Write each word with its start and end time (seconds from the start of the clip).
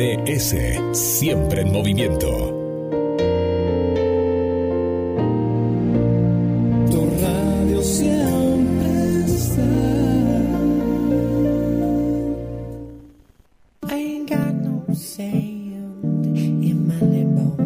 GDS, 0.00 0.56
siempre 0.96 1.60
en 1.60 1.72
movimiento. 1.72 2.26
Tu 6.90 7.10
radio 7.20 7.82
siempre 7.82 9.24
está. 9.26 9.62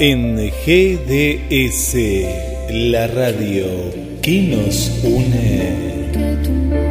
En 0.01 0.37
GDS, 0.65 1.95
la 2.69 3.07
radio 3.07 3.65
que 4.21 4.41
nos 4.41 4.89
une. 5.03 6.88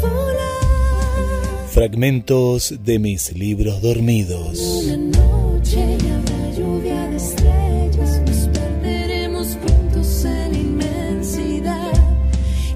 Volar. 0.00 1.68
Fragmentos 1.68 2.74
de 2.82 2.98
mis 2.98 3.32
libros 3.36 3.80
dormidos. 3.80 4.58
Una 4.58 4.96
noche 4.96 5.78
y 5.78 6.08
habrá 6.10 6.58
lluvia 6.58 7.08
de 7.08 7.16
estrellas. 7.18 8.20
Nos 8.26 8.48
perderemos 8.48 9.56
juntos 9.62 10.24
en 10.24 10.52
la 10.52 10.58
inmensidad. 10.58 11.92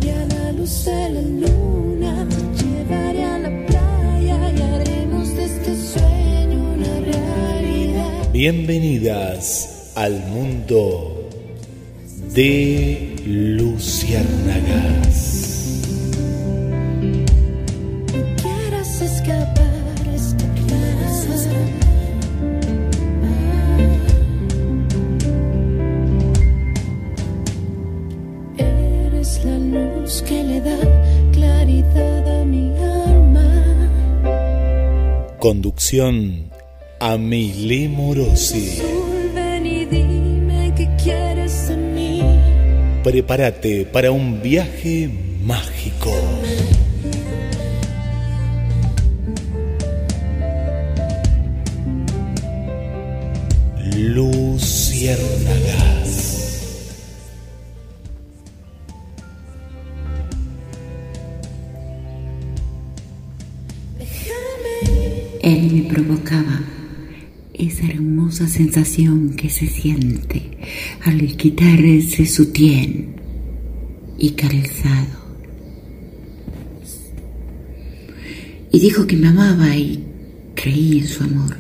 Y 0.07 0.09
a 0.11 0.25
la 0.27 0.53
luz 0.53 0.85
de 0.85 1.11
la 1.11 1.21
luna 1.21 2.29
llevaré 2.63 3.25
a 3.25 3.39
la 3.41 3.67
playa 3.67 4.53
y 4.57 4.63
haremos 4.63 5.35
de 5.35 5.45
este 5.47 5.75
sueño 5.75 6.75
una 6.75 7.01
realidad. 7.01 8.33
Bienvenidas 8.33 9.60
al 10.01 10.19
mundo 10.29 11.29
de 12.33 13.15
Luciérnagas. 13.27 15.19
Quieras 18.41 19.03
escapar 19.03 20.09
esta 20.15 20.47
casa. 20.71 21.53
Eres 28.57 29.45
la 29.45 29.59
luz 29.59 30.23
que 30.23 30.43
le 30.43 30.63
da 30.63 30.79
claridad 31.35 32.41
a 32.41 32.45
mi 32.47 32.75
alma. 32.79 33.51
Conducción 35.39 36.49
Amelie 37.01 37.91
Morosi. 37.91 39.10
Prepárate 43.03 43.87
para 43.87 44.13
un 44.13 44.43
viaje 44.43 45.09
mágico. 45.43 46.13
Luciérnagas. 53.97 55.31
Él 65.43 65.73
me 65.73 65.83
provocaba 65.91 66.61
esa 67.55 67.87
hermosa 67.87 68.47
sensación 68.47 69.37
que 69.37 69.49
se 69.49 69.67
siente 69.67 70.60
al 71.05 71.37
quitarse 71.37 72.27
su 72.27 72.53
tien 72.53 73.15
y 74.19 74.31
calzado. 74.31 75.21
Y 78.73 78.79
dijo 78.79 79.07
que 79.07 79.17
me 79.17 79.29
amaba 79.29 79.77
y 79.77 80.05
creí 80.55 80.99
en 80.99 81.07
su 81.07 81.25
amor. 81.25 81.57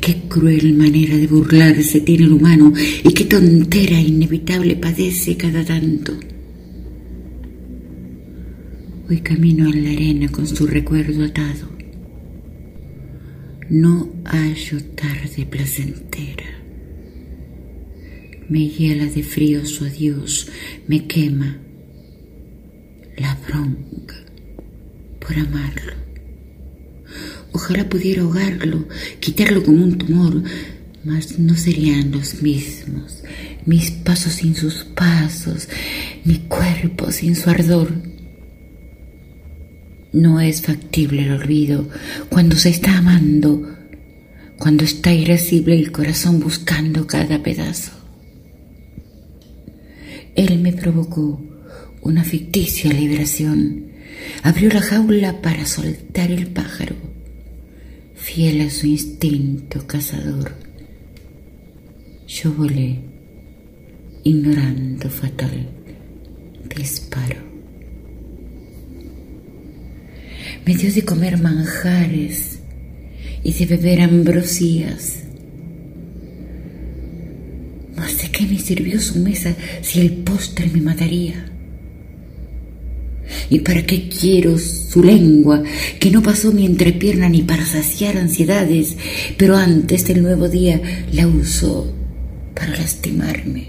Qué 0.00 0.22
cruel 0.28 0.74
manera 0.74 1.16
de 1.16 1.26
burlarse 1.26 2.00
tiene 2.00 2.24
el 2.24 2.32
humano 2.32 2.72
y 3.04 3.12
qué 3.12 3.24
tontera 3.24 4.00
inevitable 4.00 4.76
padece 4.76 5.36
cada 5.36 5.64
tanto. 5.64 6.14
Hoy 9.08 9.18
camino 9.18 9.68
a 9.68 9.74
la 9.74 9.90
arena 9.90 10.28
con 10.28 10.46
su 10.46 10.66
recuerdo 10.66 11.24
atado. 11.24 11.79
No 13.70 14.12
hallo 14.24 14.82
tarde 14.96 15.46
placentera. 15.48 16.58
Me 18.48 18.66
hiela 18.66 19.06
de 19.06 19.22
frío 19.22 19.64
su 19.64 19.84
adiós, 19.84 20.48
me 20.88 21.06
quema 21.06 21.56
la 23.16 23.38
bronca 23.46 24.16
por 25.20 25.38
amarlo. 25.38 25.92
Ojalá 27.52 27.88
pudiera 27.88 28.22
ahogarlo, 28.22 28.88
quitarlo 29.20 29.62
como 29.62 29.84
un 29.84 29.98
tumor, 29.98 30.42
mas 31.04 31.38
no 31.38 31.54
serían 31.54 32.10
los 32.10 32.42
mismos. 32.42 33.22
Mis 33.66 33.92
pasos 33.92 34.32
sin 34.32 34.56
sus 34.56 34.82
pasos, 34.82 35.68
mi 36.24 36.38
cuerpo 36.38 37.12
sin 37.12 37.36
su 37.36 37.48
ardor. 37.48 38.09
No 40.12 40.40
es 40.40 40.62
factible 40.62 41.22
el 41.22 41.32
olvido 41.32 41.88
cuando 42.28 42.56
se 42.56 42.70
está 42.70 42.98
amando, 42.98 43.76
cuando 44.58 44.84
está 44.84 45.12
irascible 45.12 45.76
el 45.76 45.92
corazón 45.92 46.40
buscando 46.40 47.06
cada 47.06 47.42
pedazo. 47.42 47.92
Él 50.34 50.58
me 50.58 50.72
provocó 50.72 51.40
una 52.02 52.24
ficticia 52.24 52.92
liberación. 52.92 53.90
Abrió 54.42 54.70
la 54.70 54.80
jaula 54.80 55.40
para 55.40 55.64
soltar 55.64 56.30
el 56.30 56.48
pájaro, 56.48 56.96
fiel 58.14 58.60
a 58.62 58.70
su 58.70 58.86
instinto 58.86 59.86
cazador. 59.86 60.52
Yo 62.26 62.52
volé, 62.52 63.00
ignorando 64.24 65.08
fatal 65.08 65.68
disparo. 66.76 67.49
Me 70.66 70.74
dio 70.74 70.92
de 70.92 71.04
comer 71.04 71.38
manjares 71.38 72.58
y 73.42 73.52
de 73.52 73.66
beber 73.66 74.02
ambrosías. 74.02 75.20
Mas 77.96 78.22
de 78.22 78.30
qué 78.30 78.46
me 78.46 78.58
sirvió 78.58 79.00
su 79.00 79.18
mesa 79.18 79.54
si 79.82 80.00
el 80.00 80.12
postre 80.12 80.68
me 80.72 80.80
mataría. 80.80 81.46
¿Y 83.48 83.60
para 83.60 83.84
qué 83.84 84.08
quiero 84.08 84.58
su 84.58 85.02
lengua, 85.02 85.62
que 85.98 86.10
no 86.10 86.22
pasó 86.22 86.52
mi 86.52 86.66
entrepierna 86.66 87.28
ni 87.28 87.42
para 87.42 87.64
saciar 87.64 88.16
ansiedades, 88.16 88.96
pero 89.36 89.56
antes 89.56 90.06
del 90.06 90.22
nuevo 90.22 90.48
día 90.48 90.80
la 91.12 91.26
usó 91.26 91.92
para 92.54 92.76
lastimarme? 92.76 93.68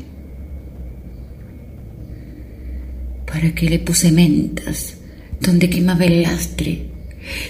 ¿Para 3.25 3.53
qué 3.55 3.69
le 3.69 3.79
puse 3.79 4.11
mentas 4.11 4.97
donde 5.41 5.69
quemaba 5.69 6.05
el 6.05 6.21
lastre? 6.21 6.85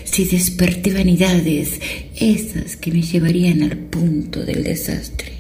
Si 0.04 0.26
desperté 0.26 0.94
vanidades, 0.94 1.80
esas 2.16 2.76
que 2.76 2.92
me 2.92 3.02
llevarían 3.02 3.64
al 3.64 3.78
punto 3.78 4.44
del 4.44 4.64
desastre. 4.64 5.32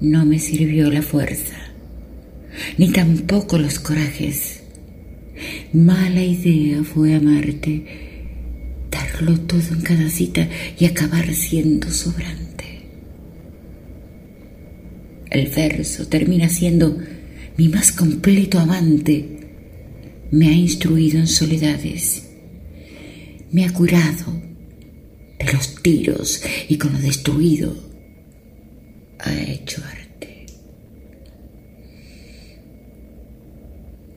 No 0.00 0.26
me 0.26 0.38
sirvió 0.38 0.90
la 0.90 1.02
fuerza, 1.02 1.56
ni 2.76 2.90
tampoco 2.90 3.58
los 3.58 3.78
corajes. 3.78 4.62
Mala 5.72 6.22
idea 6.22 6.82
fue 6.84 7.14
amarte, 7.14 7.84
darlo 8.90 9.38
todo 9.40 9.74
en 9.74 9.80
cada 9.80 10.10
cita 10.10 10.48
y 10.78 10.86
acabar 10.86 11.32
siendo 11.32 11.90
sobrante. 11.90 12.46
El 15.30 15.48
verso 15.48 16.06
termina 16.08 16.48
siendo 16.48 16.98
mi 17.56 17.68
más 17.68 17.92
completo 17.92 18.58
amante. 18.58 19.28
Me 20.30 20.48
ha 20.48 20.52
instruido 20.52 21.18
en 21.18 21.28
soledades, 21.28 22.24
me 23.52 23.64
ha 23.64 23.72
curado 23.72 24.42
de 25.38 25.52
los 25.52 25.82
tiros 25.82 26.42
y 26.68 26.76
con 26.78 26.92
lo 26.92 26.98
destruido 26.98 27.76
ha 29.20 29.32
hecho 29.34 29.82
arte. 29.84 30.46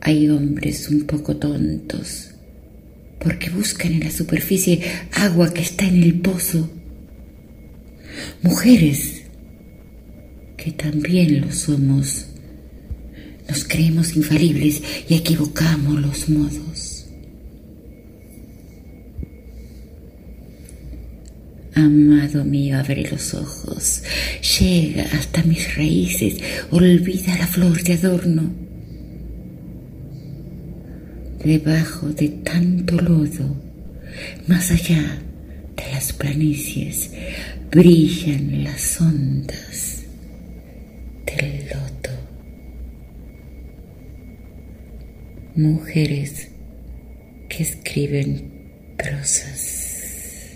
Hay 0.01 0.29
hombres 0.29 0.89
un 0.89 1.05
poco 1.05 1.37
tontos 1.37 2.31
porque 3.19 3.49
buscan 3.49 3.93
en 3.93 3.99
la 3.99 4.11
superficie 4.11 4.81
agua 5.13 5.53
que 5.53 5.61
está 5.61 5.85
en 5.85 6.01
el 6.01 6.19
pozo. 6.21 6.69
Mujeres 8.41 9.23
que 10.57 10.71
también 10.71 11.41
lo 11.41 11.51
somos. 11.51 12.28
Nos 13.49 13.63
creemos 13.63 14.15
infalibles 14.15 14.81
y 15.07 15.15
equivocamos 15.15 15.99
los 15.99 16.29
modos. 16.29 17.05
Amado 21.73 22.45
mío, 22.45 22.77
abre 22.77 23.09
los 23.09 23.33
ojos, 23.33 24.03
llega 24.59 25.03
hasta 25.13 25.41
mis 25.43 25.75
raíces, 25.75 26.35
olvida 26.69 27.37
la 27.37 27.47
flor 27.47 27.81
de 27.81 27.93
adorno. 27.93 28.51
Debajo 31.43 32.09
de 32.09 32.27
tanto 32.29 32.95
lodo, 33.01 33.55
más 34.45 34.69
allá 34.71 35.21
de 35.75 35.91
las 35.91 36.13
planicies, 36.13 37.11
brillan 37.71 38.63
las 38.63 39.01
ondas 39.01 40.03
del 41.25 41.65
loto. 41.69 41.88
Mujeres 45.59 46.47
que 47.49 47.63
escriben 47.63 48.93
prosas. 48.97 50.55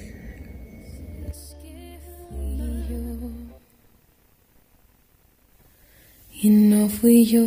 Y 6.42 6.50
no 6.50 6.88
fui 6.88 7.26
yo 7.26 7.46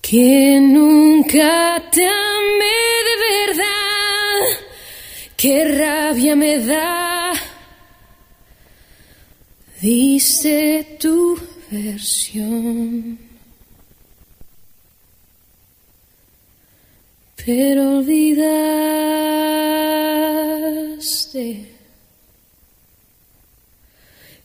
que 0.00 0.58
nunca 0.60 1.80
te 1.92 2.04
amé 2.04 2.82
de 3.08 3.46
verdad. 3.46 4.42
Qué 5.36 5.64
rabia 5.66 6.34
me 6.34 6.58
da. 6.58 7.32
Dice 9.80 10.96
tu 10.98 11.38
versión. 11.70 13.31
Pero 17.44 17.98
olvidaste 17.98 18.46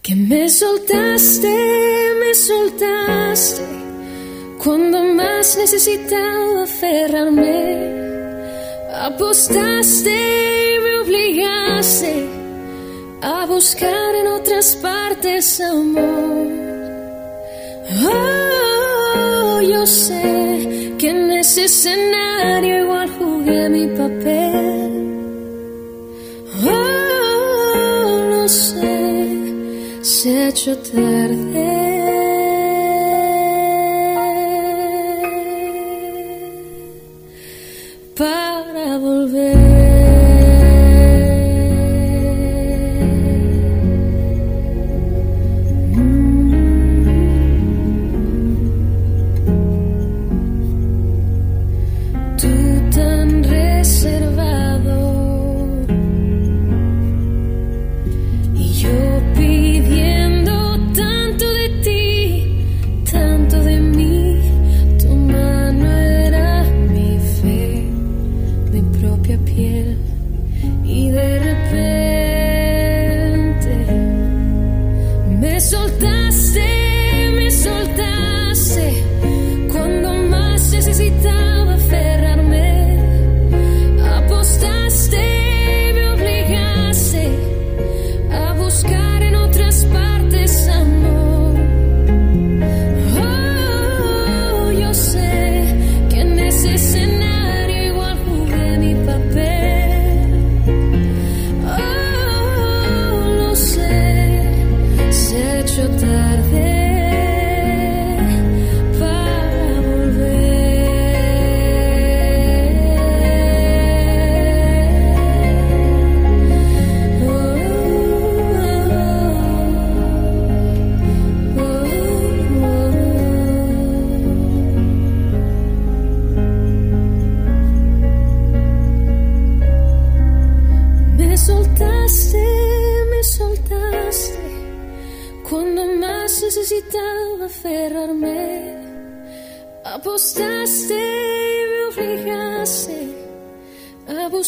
que 0.02 0.16
me 0.16 0.50
soltaste, 0.50 1.54
me 2.20 2.34
soltaste 2.34 3.62
cuando 4.64 5.04
más 5.04 5.58
necesitaba 5.58 6.64
aferrarme. 6.64 7.78
Apostaste 8.96 10.10
y 10.10 10.80
me 10.80 10.96
obligaste 11.02 12.28
a 13.22 13.46
buscar 13.46 14.16
en 14.16 14.26
otras 14.26 14.76
partes 14.78 15.62
amor. 15.62 16.48
Oh, 18.10 19.62
yo 19.62 19.86
sé 19.86 20.77
ese 21.40 21.66
escenario 21.66 22.84
igual 22.84 23.10
jugué 23.18 23.70
mi 23.70 23.88
papel. 23.88 24.92
Oh, 26.66 28.20
lo 28.32 28.48
sé 28.48 29.18
se 30.02 30.30
ha 30.30 30.50
hecho 30.50 30.78
tarde. 30.78 31.87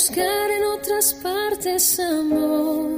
Buscar 0.09 0.51
en 0.51 0.63
otras 0.63 1.13
partes 1.21 1.99
amor. 1.99 2.88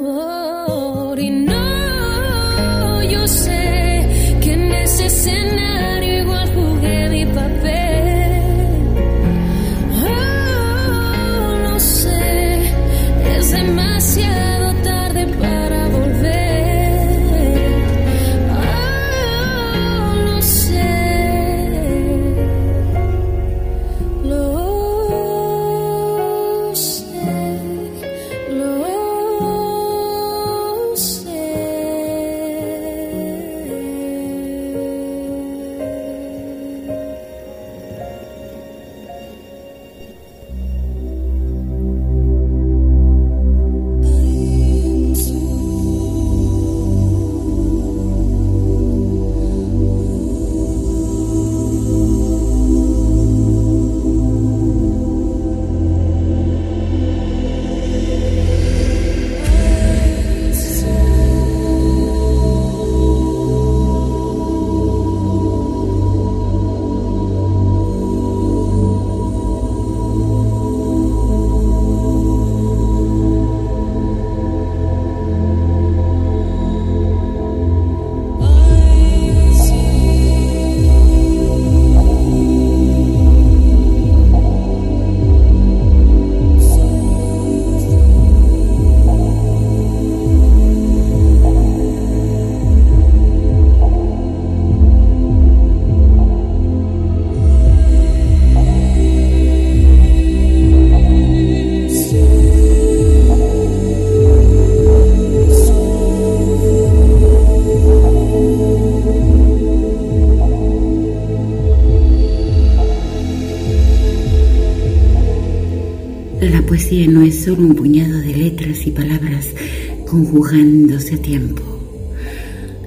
Conjugándose 120.51 121.15
a 121.15 121.22
tiempo. 121.22 121.62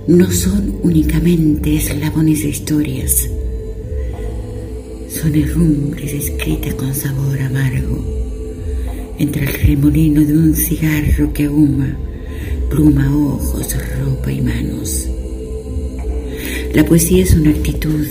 No 0.07 0.31
son 0.31 0.81
únicamente 0.83 1.77
eslabones 1.77 2.43
de 2.43 2.49
historias. 2.51 3.31
Son 5.09 5.35
herrumbres 5.35 6.13
escritas 6.13 6.75
con 6.75 6.95
sabor 6.95 7.41
amargo 7.41 8.05
entre 9.19 9.47
el 9.47 9.53
remolino 9.55 10.21
de 10.21 10.37
un 10.37 10.55
cigarro 10.55 11.33
que 11.33 11.45
ahuma, 11.45 11.97
pluma, 12.69 13.17
ojos, 13.17 13.75
ropa 13.99 14.31
y 14.31 14.43
manos. 14.43 15.09
La 16.75 16.85
poesía 16.85 17.23
es 17.23 17.35
una 17.35 17.51
actitud 17.51 18.07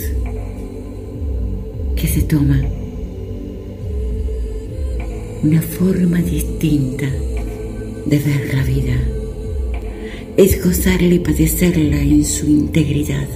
que 1.94 2.08
se 2.08 2.22
toma 2.22 2.60
una 5.42 5.62
forma 5.62 6.18
distinta 6.18 7.06
de 8.06 8.18
ver 8.18 8.54
la 8.54 8.64
vida. 8.64 9.23
Es 10.36 10.62
gozarla 10.64 11.14
y 11.14 11.18
padecerla 11.18 12.00
en 12.00 12.24
su 12.24 12.46
integridad. 12.46 13.26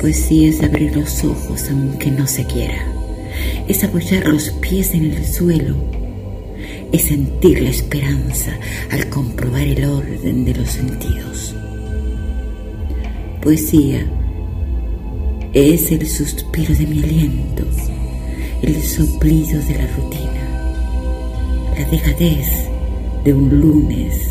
Poesía 0.00 0.48
es 0.48 0.62
abrir 0.62 0.96
los 0.96 1.24
ojos 1.24 1.68
aunque 1.70 2.10
no 2.10 2.26
se 2.26 2.44
quiera. 2.44 2.86
Es 3.66 3.82
apoyar 3.84 4.26
los 4.28 4.50
pies 4.50 4.94
en 4.94 5.12
el 5.12 5.24
suelo. 5.26 5.76
Es 6.92 7.02
sentir 7.02 7.62
la 7.62 7.70
esperanza 7.70 8.58
al 8.90 9.08
comprobar 9.08 9.62
el 9.62 9.84
orden 9.84 10.44
de 10.44 10.54
los 10.54 10.68
sentidos. 10.68 11.54
Poesía 13.42 14.06
es 15.52 15.90
el 15.90 16.06
suspiro 16.06 16.74
de 16.74 16.86
mi 16.86 17.02
aliento 17.02 17.64
el 18.62 18.82
soplido 18.82 19.60
de 19.62 19.74
la 19.74 19.86
rutina, 19.94 20.42
la 21.78 21.84
dejadez 21.88 22.48
de 23.24 23.32
un 23.32 23.60
lunes, 23.60 24.27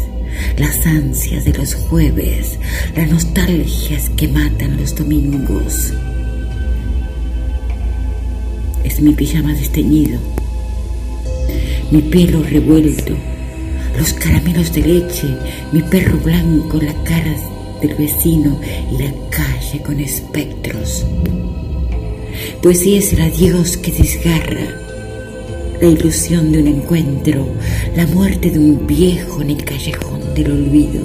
las 0.57 0.85
ansias 0.87 1.45
de 1.45 1.53
los 1.53 1.75
jueves, 1.75 2.57
las 2.95 3.09
nostalgias 3.09 4.09
que 4.17 4.27
matan 4.27 4.77
los 4.77 4.95
domingos. 4.95 5.93
Es 8.83 8.99
mi 8.99 9.13
pijama 9.13 9.53
desteñido, 9.53 10.19
mi 11.91 12.01
pelo 12.01 12.41
revuelto, 12.41 13.13
los 13.97 14.13
caramelos 14.13 14.73
de 14.73 14.81
leche, 14.81 15.27
mi 15.71 15.83
perro 15.83 16.17
blanco, 16.17 16.79
la 16.81 16.93
cara 17.03 17.35
del 17.81 17.93
vecino 17.93 18.59
y 18.91 19.03
la 19.03 19.13
calle 19.29 19.81
con 19.85 19.99
espectros. 19.99 21.05
Poesía 22.61 22.99
es 22.99 23.13
el 23.13 23.21
adiós 23.21 23.77
que 23.77 23.91
desgarra, 23.91 24.86
la 25.81 25.87
ilusión 25.87 26.51
de 26.51 26.59
un 26.59 26.67
encuentro, 26.67 27.47
la 27.95 28.07
muerte 28.07 28.49
de 28.49 28.59
un 28.59 28.87
viejo 28.87 29.41
en 29.41 29.51
el 29.51 29.63
callejón 29.63 30.33
del 30.33 30.51
olvido. 30.51 31.01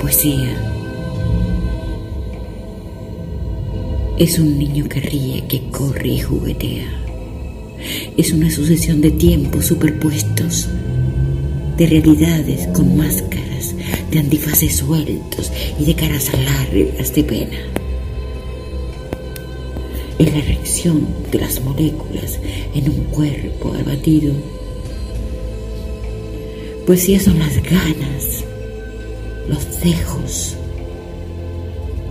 Poesía 0.00 0.72
es 4.18 4.38
un 4.38 4.58
niño 4.58 4.88
que 4.88 5.00
ríe, 5.00 5.44
que 5.46 5.68
corre 5.70 6.08
y 6.08 6.20
juguetea. 6.20 7.02
Es 8.16 8.32
una 8.32 8.50
sucesión 8.50 9.00
de 9.00 9.10
tiempos 9.10 9.66
superpuestos, 9.66 10.68
de 11.76 11.86
realidades 11.86 12.66
con 12.68 12.96
máscaras, 12.96 13.74
de 14.10 14.18
antifaces 14.18 14.76
sueltos 14.76 15.52
y 15.78 15.84
de 15.84 15.94
caras 15.94 16.30
largas 16.32 17.14
de 17.14 17.24
pena 17.24 17.75
es 20.18 20.34
la 20.34 20.40
reacción 20.40 21.06
de 21.30 21.38
las 21.38 21.62
moléculas 21.62 22.38
en 22.74 22.88
un 22.88 23.04
cuerpo 23.04 23.74
abatido. 23.74 24.32
Poesía 26.86 27.20
son 27.20 27.38
las 27.38 27.62
ganas, 27.62 28.44
los 29.48 29.80
dejos, 29.80 30.56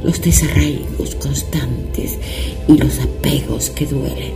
los 0.04 0.22
desarraigos 0.22 1.16
constantes 1.16 2.18
y 2.68 2.78
los 2.78 3.00
apegos 3.00 3.70
que 3.70 3.86
duelen. 3.86 4.34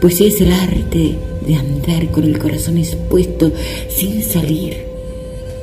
Poesía 0.00 0.28
es 0.28 0.40
el 0.40 0.52
arte 0.52 1.16
de 1.46 1.54
andar 1.54 2.10
con 2.10 2.24
el 2.24 2.38
corazón 2.38 2.78
expuesto 2.78 3.52
sin 3.88 4.22
salir 4.22 4.86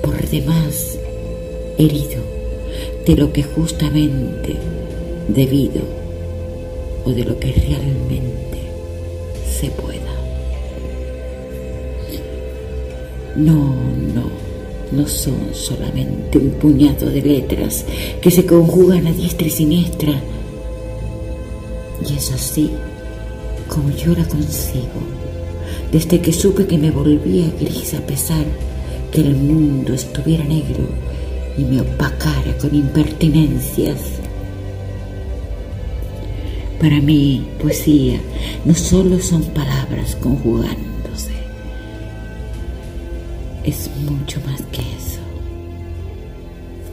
por 0.04 0.30
demás 0.30 1.00
herido 1.78 2.22
de 3.06 3.16
lo 3.16 3.34
que 3.34 3.44
justamente 3.44 4.56
debido 5.28 6.01
o 7.06 7.12
de 7.12 7.24
lo 7.24 7.40
que 7.40 7.52
realmente 7.52 8.60
se 9.60 9.70
pueda. 9.72 10.00
No, 13.36 13.76
no, 14.14 14.30
no 14.92 15.08
son 15.08 15.54
solamente 15.54 16.38
un 16.38 16.52
puñado 16.52 17.10
de 17.10 17.22
letras 17.22 17.86
que 18.22 18.30
se 18.30 18.46
conjugan 18.46 19.08
a 19.08 19.14
diestra 19.14 19.48
y 19.48 19.52
siniestra. 19.52 20.14
Y 22.08 22.18
es 22.18 22.32
así 22.32 22.72
como 23.68 23.90
yo 23.92 24.14
la 24.14 24.26
consigo, 24.26 25.02
desde 25.92 26.20
que 26.20 26.34
supe 26.34 26.68
que 26.68 26.78
me 26.78 26.92
volvía 26.92 27.46
gris 27.60 27.94
a 27.94 28.02
pesar 28.02 28.46
que 29.12 29.22
el 29.22 29.36
mundo 29.36 29.94
estuviera 29.94 30.44
negro 30.44 30.90
y 31.58 31.64
me 31.64 31.82
opacara 31.82 32.58
con 32.58 32.74
impertinencias 32.76 34.21
para 36.82 37.00
mí, 37.00 37.48
poesía 37.62 38.20
no 38.66 38.74
solo 38.74 39.20
son 39.20 39.44
palabras 39.54 40.16
conjugándose, 40.16 41.32
es 43.64 43.88
mucho 44.10 44.42
más 44.48 44.64
que 44.72 44.82
eso. 44.82 45.22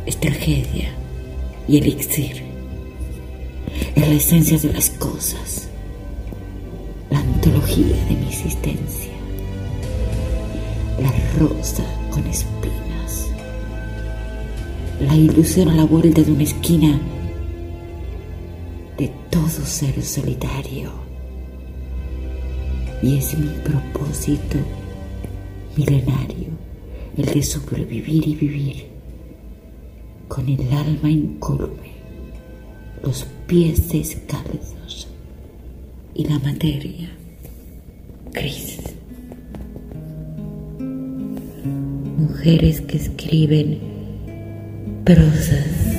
Es 0.04 0.18
tragedia 0.20 0.90
y 1.66 1.78
elixir. 1.78 2.42
Es 3.94 4.06
la 4.06 4.14
esencia 4.14 4.58
de 4.58 4.74
las 4.74 4.90
cosas, 4.90 5.70
la 7.10 7.20
antología 7.20 7.96
de 8.10 8.14
mi 8.14 8.28
existencia, 8.28 9.12
la 11.00 11.12
rosa 11.38 11.84
con 12.10 12.26
espinas, 12.26 13.30
la 15.00 15.16
ilusión 15.16 15.70
a 15.70 15.74
la 15.74 15.84
vuelta 15.84 16.20
de 16.20 16.32
una 16.32 16.42
esquina 16.42 17.00
de 18.98 19.10
todo 19.30 19.64
ser 19.64 20.02
solitario. 20.02 20.90
Y 23.00 23.16
es 23.16 23.38
mi 23.38 23.48
propósito 23.62 24.58
milenario 25.76 26.48
el 27.16 27.26
de 27.26 27.42
sobrevivir 27.42 28.28
y 28.28 28.34
vivir 28.34 28.86
con 30.26 30.48
el 30.48 30.72
alma 30.72 31.10
incurve, 31.10 31.92
los 33.02 33.24
pies 33.46 33.88
descalzos 33.88 35.08
y 36.14 36.24
la 36.24 36.38
materia 36.40 37.08
gris. 38.32 38.78
Mujeres 42.18 42.80
que 42.82 42.96
escriben 42.98 43.78
prosas 45.04 45.97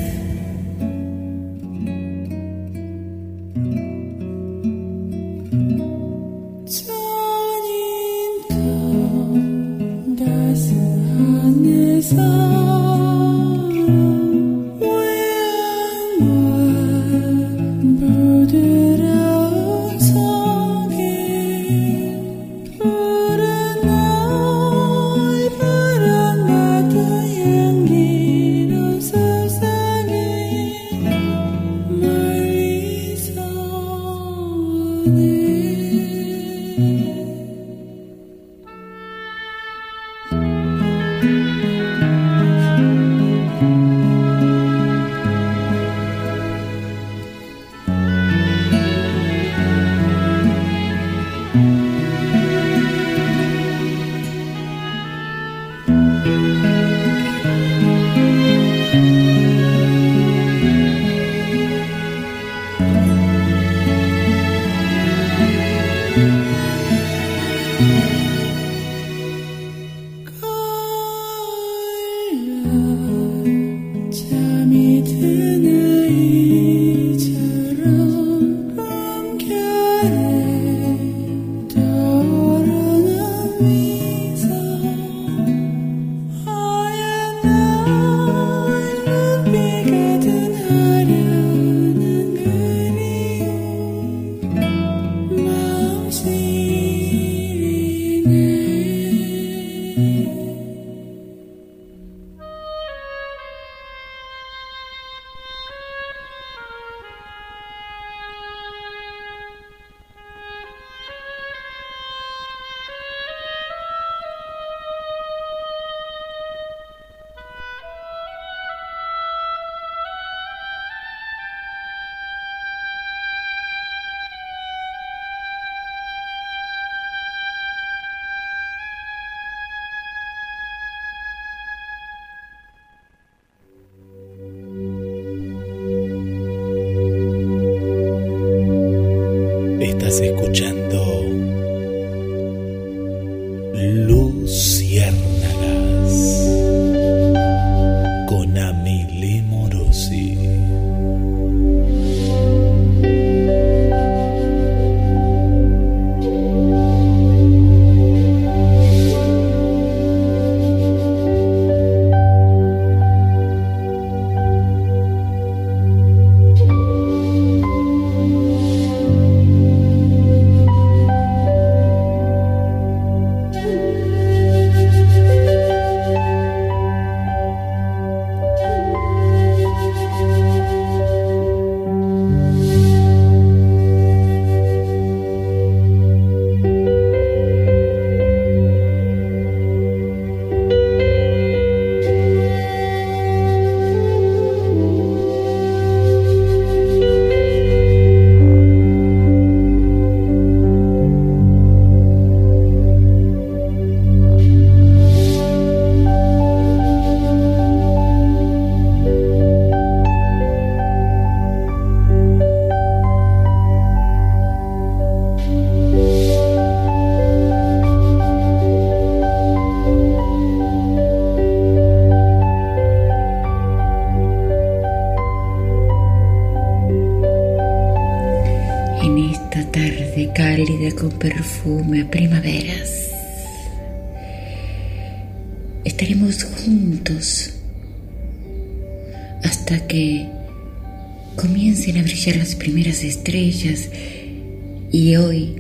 y 244.92 245.16
hoy 245.16 245.56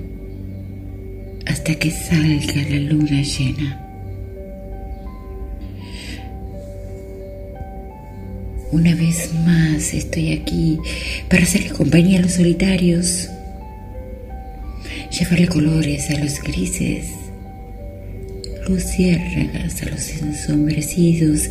hasta 1.45 1.75
que 1.75 1.91
salga 1.91 2.69
la 2.69 2.79
luna 2.79 3.21
llena. 3.21 3.85
Una 8.71 8.93
vez 8.93 9.33
más 9.45 9.93
estoy 9.93 10.33
aquí 10.33 10.77
para 11.27 11.43
hacerle 11.43 11.69
compañía 11.69 12.19
a 12.19 12.21
los 12.21 12.33
solitarios, 12.33 13.29
llevarle 15.17 15.47
colores 15.47 16.09
a 16.11 16.19
los 16.19 16.39
grises, 16.41 17.07
luciérnagas 18.67 19.81
a 19.81 19.89
los 19.89 20.21
ensombrecidos 20.21 21.49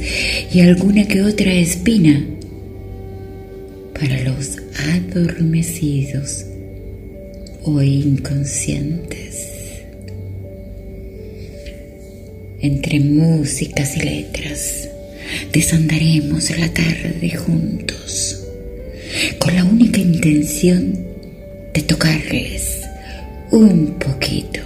y 0.52 0.60
alguna 0.60 1.06
que 1.06 1.22
otra 1.22 1.52
espina 1.52 2.24
para 3.98 4.22
los 4.22 4.58
adormecidos 4.94 6.47
o 7.68 7.83
inconscientes. 7.83 9.46
Entre 12.61 12.98
músicas 13.00 13.96
y 13.96 14.00
letras 14.00 14.88
desandaremos 15.52 16.50
la 16.57 16.68
tarde 16.72 17.31
juntos, 17.37 18.46
con 19.38 19.54
la 19.54 19.64
única 19.64 20.00
intención 20.00 20.98
de 21.74 21.83
tocarles 21.83 22.81
un 23.50 23.98
poquito 23.98 24.61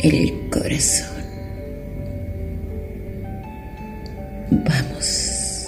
el 0.00 0.48
corazón. 0.50 1.16
Vamos. 4.50 5.66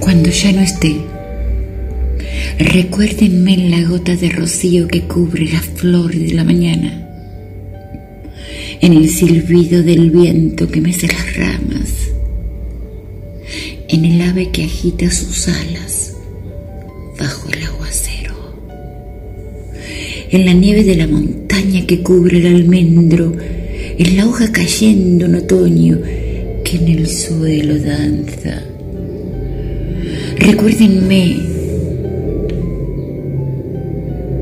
Cuando 0.00 0.28
ya 0.28 0.52
no 0.52 0.60
esté, 0.60 0.96
recuérdenme 2.58 3.56
la 3.68 3.82
gota 3.82 4.16
de 4.16 4.28
rocío 4.30 4.88
que 4.88 5.02
cubre 5.02 5.48
la 5.50 5.60
flor 5.60 6.14
de 6.14 6.34
la 6.34 6.44
mañana. 6.44 7.00
En 8.80 8.92
el 8.92 9.08
silbido 9.08 9.82
del 9.82 10.10
viento 10.10 10.68
que 10.68 10.80
mece 10.80 11.06
las 11.08 11.36
ramas, 11.36 12.10
en 13.88 14.04
el 14.04 14.20
ave 14.20 14.50
que 14.50 14.64
agita 14.64 15.10
sus 15.10 15.48
alas 15.48 16.14
bajo 17.18 17.48
el 17.50 17.62
aguacero, 17.62 18.34
en 20.30 20.44
la 20.44 20.52
nieve 20.52 20.84
de 20.84 20.96
la 20.96 21.06
montaña 21.06 21.86
que 21.86 22.02
cubre 22.02 22.38
el 22.38 22.46
almendro, 22.46 23.32
en 23.96 24.16
la 24.16 24.26
hoja 24.26 24.50
cayendo 24.52 25.26
en 25.26 25.36
otoño 25.36 26.00
que 26.64 26.76
en 26.76 26.88
el 26.88 27.06
suelo 27.08 27.78
danza. 27.78 28.64
Recuérdenme 30.38 31.53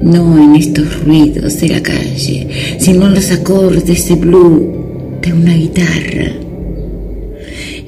no 0.03 0.43
en 0.43 0.57
estos 0.57 1.05
ruidos 1.05 1.61
de 1.61 1.69
la 1.69 1.83
calle, 1.83 2.49
sino 2.79 3.07
en 3.07 3.15
los 3.15 3.31
acordes 3.31 4.09
de 4.09 4.15
blue 4.17 5.19
de 5.23 5.33
una 5.33 5.55
guitarra, 5.55 6.33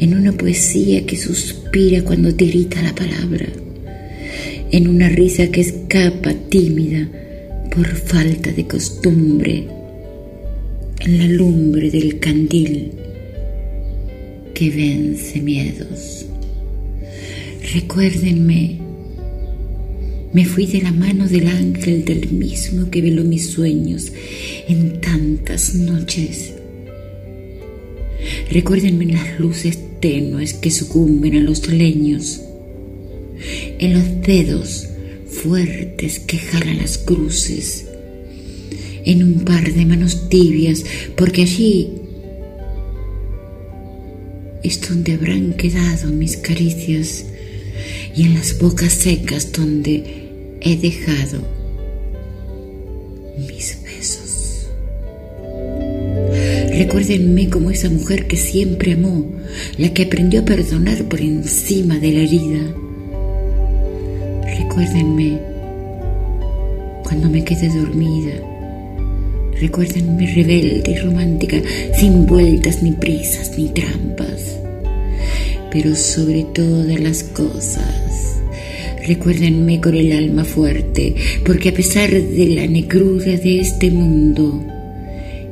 en 0.00 0.14
una 0.14 0.32
poesía 0.32 1.04
que 1.04 1.16
suspira 1.16 2.02
cuando 2.02 2.34
te 2.34 2.46
grita 2.46 2.80
la 2.82 2.94
palabra, 2.94 3.46
en 4.70 4.88
una 4.88 5.08
risa 5.08 5.48
que 5.48 5.60
escapa 5.60 6.32
tímida 6.48 7.08
por 7.74 7.86
falta 7.86 8.52
de 8.52 8.66
costumbre, 8.66 9.66
en 11.00 11.18
la 11.18 11.26
lumbre 11.26 11.90
del 11.90 12.20
candil 12.20 12.92
que 14.54 14.70
vence 14.70 15.40
miedos. 15.40 16.26
Recuérdenme 17.74 18.83
me 20.34 20.44
fui 20.44 20.66
de 20.66 20.82
la 20.82 20.90
mano 20.90 21.28
del 21.28 21.46
ángel 21.46 22.04
del 22.04 22.28
mismo 22.30 22.90
que 22.90 23.00
veló 23.00 23.22
mis 23.22 23.50
sueños 23.50 24.12
en 24.68 25.00
tantas 25.00 25.76
noches. 25.76 26.54
Recuérdenme 28.50 29.06
las 29.06 29.38
luces 29.38 29.78
tenues 30.00 30.54
que 30.54 30.72
sucumben 30.72 31.36
a 31.36 31.40
los 31.40 31.68
leños, 31.68 32.40
en 33.78 33.94
los 33.94 34.22
dedos 34.22 34.88
fuertes 35.28 36.18
que 36.18 36.38
jalan 36.38 36.78
las 36.78 36.98
cruces, 36.98 37.86
en 39.04 39.22
un 39.22 39.44
par 39.44 39.72
de 39.72 39.86
manos 39.86 40.28
tibias, 40.28 40.84
porque 41.16 41.42
allí 41.42 41.90
es 44.64 44.80
donde 44.80 45.12
habrán 45.12 45.52
quedado 45.52 46.08
mis 46.08 46.36
caricias. 46.38 47.26
Y 48.16 48.22
en 48.22 48.34
las 48.34 48.58
bocas 48.60 48.92
secas 48.92 49.50
donde 49.50 50.23
he 50.64 50.76
dejado 50.76 51.40
mis 53.36 53.78
besos. 53.84 54.68
Recuérdenme 56.70 57.50
como 57.50 57.70
esa 57.70 57.90
mujer 57.90 58.26
que 58.26 58.36
siempre 58.36 58.94
amó, 58.94 59.26
la 59.76 59.92
que 59.92 60.04
aprendió 60.04 60.40
a 60.40 60.44
perdonar 60.44 61.04
por 61.04 61.20
encima 61.20 61.98
de 61.98 62.12
la 62.12 62.20
herida. 62.20 62.74
Recuérdenme 64.58 65.38
cuando 67.04 67.28
me 67.28 67.44
quedé 67.44 67.68
dormida. 67.68 68.32
Recuérdenme 69.60 70.26
rebelde 70.34 70.92
y 70.92 70.96
romántica, 70.96 71.58
sin 71.98 72.26
vueltas 72.26 72.82
ni 72.82 72.92
prisas 72.92 73.56
ni 73.56 73.68
trampas. 73.68 74.56
Pero 75.70 75.94
sobre 75.94 76.44
todas 76.54 76.98
las 77.00 77.22
cosas, 77.22 78.33
Recuérdenme 79.06 79.82
con 79.82 79.94
el 79.94 80.12
alma 80.12 80.44
fuerte, 80.44 81.14
porque 81.44 81.68
a 81.68 81.74
pesar 81.74 82.10
de 82.10 82.46
la 82.46 82.66
negrura 82.66 83.36
de 83.36 83.60
este 83.60 83.90
mundo, 83.90 84.64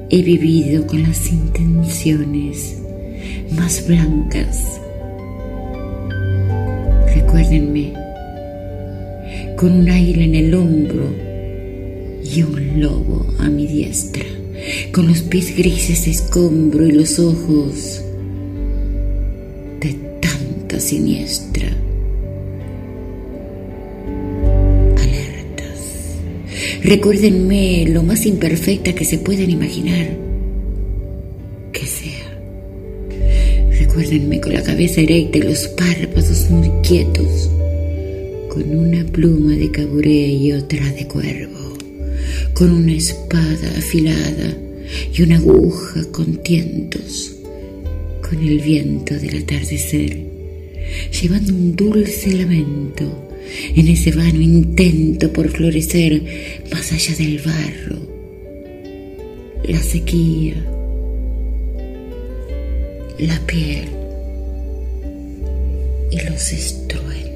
he 0.08 0.22
vivido 0.22 0.86
con 0.86 1.02
las 1.02 1.30
intenciones 1.30 2.78
más 3.54 3.86
blancas. 3.86 4.80
Recuérdenme 7.14 7.92
con 9.58 9.72
un 9.72 9.90
aire 9.90 10.24
en 10.24 10.34
el 10.34 10.54
hombro 10.54 11.14
y 12.24 12.42
un 12.42 12.80
lobo 12.80 13.26
a 13.38 13.50
mi 13.50 13.66
diestra, 13.66 14.24
con 14.92 15.08
los 15.08 15.20
pies 15.20 15.54
grises 15.54 16.06
de 16.06 16.12
escombro 16.12 16.86
y 16.86 16.92
los 16.92 17.18
ojos 17.18 18.02
de 19.78 19.94
tanta 20.22 20.80
siniestra. 20.80 21.81
Recuérdenme 26.84 27.86
lo 27.88 28.02
más 28.02 28.26
imperfecta 28.26 28.92
que 28.92 29.04
se 29.04 29.18
puedan 29.18 29.48
imaginar 29.48 30.16
que 31.72 31.86
sea. 31.86 32.40
Recuérdenme 33.78 34.40
con 34.40 34.52
la 34.52 34.64
cabeza 34.64 35.00
erecta 35.00 35.38
y 35.38 35.42
los 35.42 35.68
párpados 35.68 36.50
muy 36.50 36.70
quietos, 36.82 37.48
con 38.48 38.76
una 38.76 39.04
pluma 39.04 39.52
de 39.52 39.70
caburé 39.70 40.26
y 40.26 40.52
otra 40.52 40.84
de 40.92 41.06
cuervo, 41.06 41.78
con 42.52 42.72
una 42.72 42.94
espada 42.94 43.78
afilada 43.78 44.56
y 45.16 45.22
una 45.22 45.36
aguja 45.36 46.02
con 46.10 46.42
tientos, 46.42 47.36
con 48.28 48.42
el 48.42 48.58
viento 48.58 49.14
del 49.14 49.40
atardecer, 49.40 50.18
llevando 51.12 51.54
un 51.54 51.76
dulce 51.76 52.32
lamento 52.34 53.31
en 53.74 53.88
ese 53.88 54.12
vano 54.12 54.40
intento 54.40 55.32
por 55.32 55.48
florecer 55.48 56.22
más 56.72 56.92
allá 56.92 57.14
del 57.16 57.38
barro, 57.38 57.98
la 59.64 59.82
sequía, 59.82 60.54
la 63.18 63.38
piel 63.46 63.88
y 66.10 66.20
los 66.28 66.52
estruendos. 66.52 67.31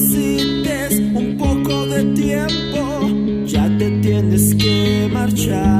necesites 0.00 0.98
un 1.14 1.36
poco 1.36 1.86
de 1.86 2.04
tiempo, 2.14 3.46
ya 3.46 3.68
te 3.78 3.90
tienes 4.00 4.54
que 4.54 5.08
marchar. 5.12 5.79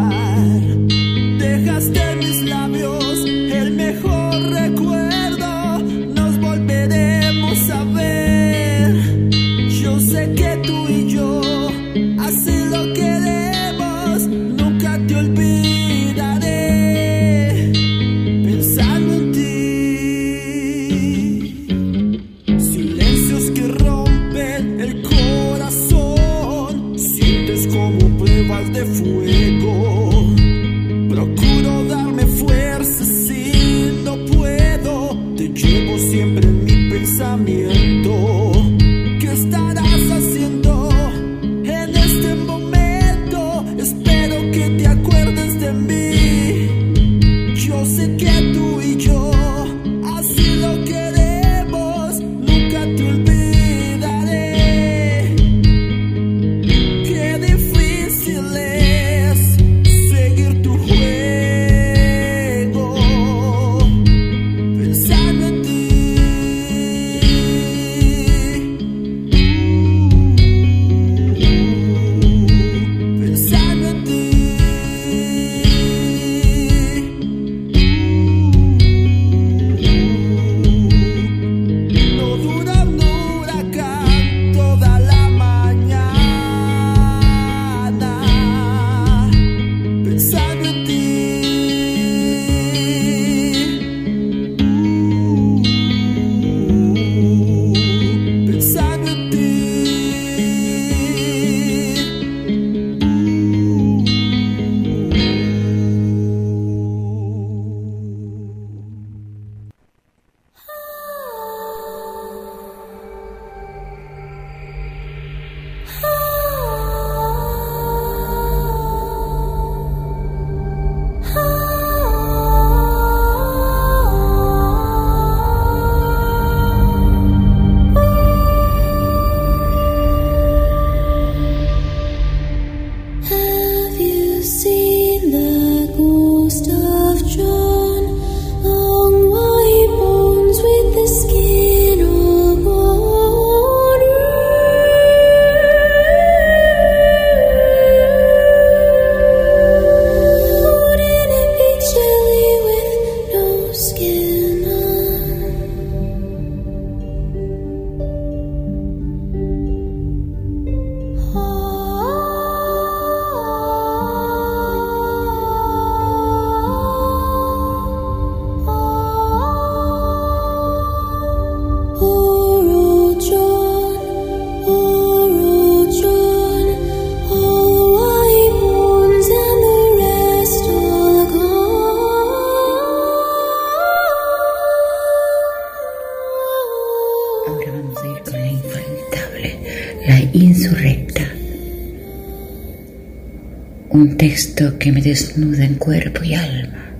Que 194.80 194.90
me 194.90 195.02
desnuda 195.02 195.62
en 195.62 195.74
cuerpo 195.74 196.24
y 196.24 196.34
alma 196.34 196.90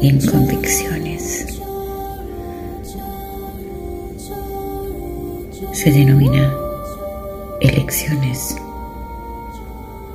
y 0.00 0.08
en 0.08 0.26
convicciones. 0.26 1.46
Se 5.72 5.92
denomina 5.92 6.50
elecciones. 7.60 8.56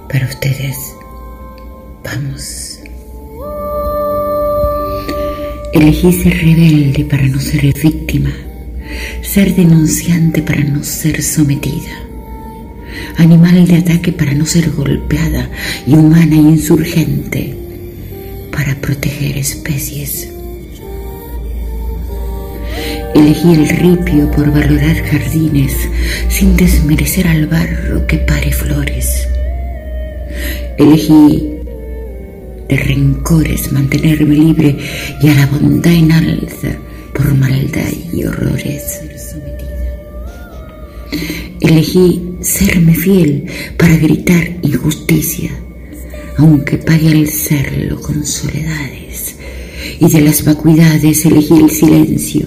Para 0.10 0.26
ustedes, 0.26 0.96
vamos. 2.04 2.80
Elegí 5.74 6.12
ser 6.12 6.34
rebelde 6.34 7.06
para 7.06 7.28
no 7.28 7.40
ser 7.40 7.72
víctima, 7.82 8.34
ser 9.22 9.54
denunciante 9.56 10.42
para 10.42 10.64
no 10.64 10.84
ser 10.84 11.22
sometida 11.22 12.05
animal 13.18 13.68
de 13.68 13.78
ataque 13.78 14.12
para 14.12 14.34
no 14.34 14.46
ser 14.46 14.72
golpeada 14.72 15.50
y 15.86 15.94
humana 15.96 16.36
e 16.36 16.40
insurgente 16.40 17.56
para 18.52 18.76
proteger 18.76 19.38
especies. 19.38 20.30
Elegí 23.16 23.54
el 23.54 23.70
ripio 23.70 24.30
por 24.32 24.52
valorar 24.52 24.98
jardines 25.04 25.74
sin 26.30 26.58
desmerecer 26.58 27.28
al 27.28 27.48
barro 27.48 28.06
que 28.08 28.18
pare 28.18 28.52
flores. 28.52 29.28
Elegí 30.78 31.56
de 32.68 32.78
rencores 32.78 33.72
mantenerme 33.72 34.36
libre 34.36 34.78
y 35.22 35.30
a 35.30 35.36
la 35.36 35.46
bondad 35.46 35.94
en 35.94 36.12
alza 36.12 36.78
por 37.14 37.34
maldad 37.36 37.92
y 38.14 38.26
horrores. 38.26 39.15
Elegí 41.66 42.22
serme 42.42 42.94
fiel 42.94 43.46
para 43.76 43.98
gritar 43.98 44.56
injusticia, 44.62 45.50
aunque 46.38 46.78
pague 46.78 47.10
al 47.10 47.28
serlo 47.28 48.00
con 48.00 48.24
soledades, 48.24 49.36
y 50.00 50.08
de 50.08 50.22
las 50.22 50.46
vacuidades 50.46 51.26
elegí 51.26 51.56
el 51.56 51.72
silencio 51.72 52.46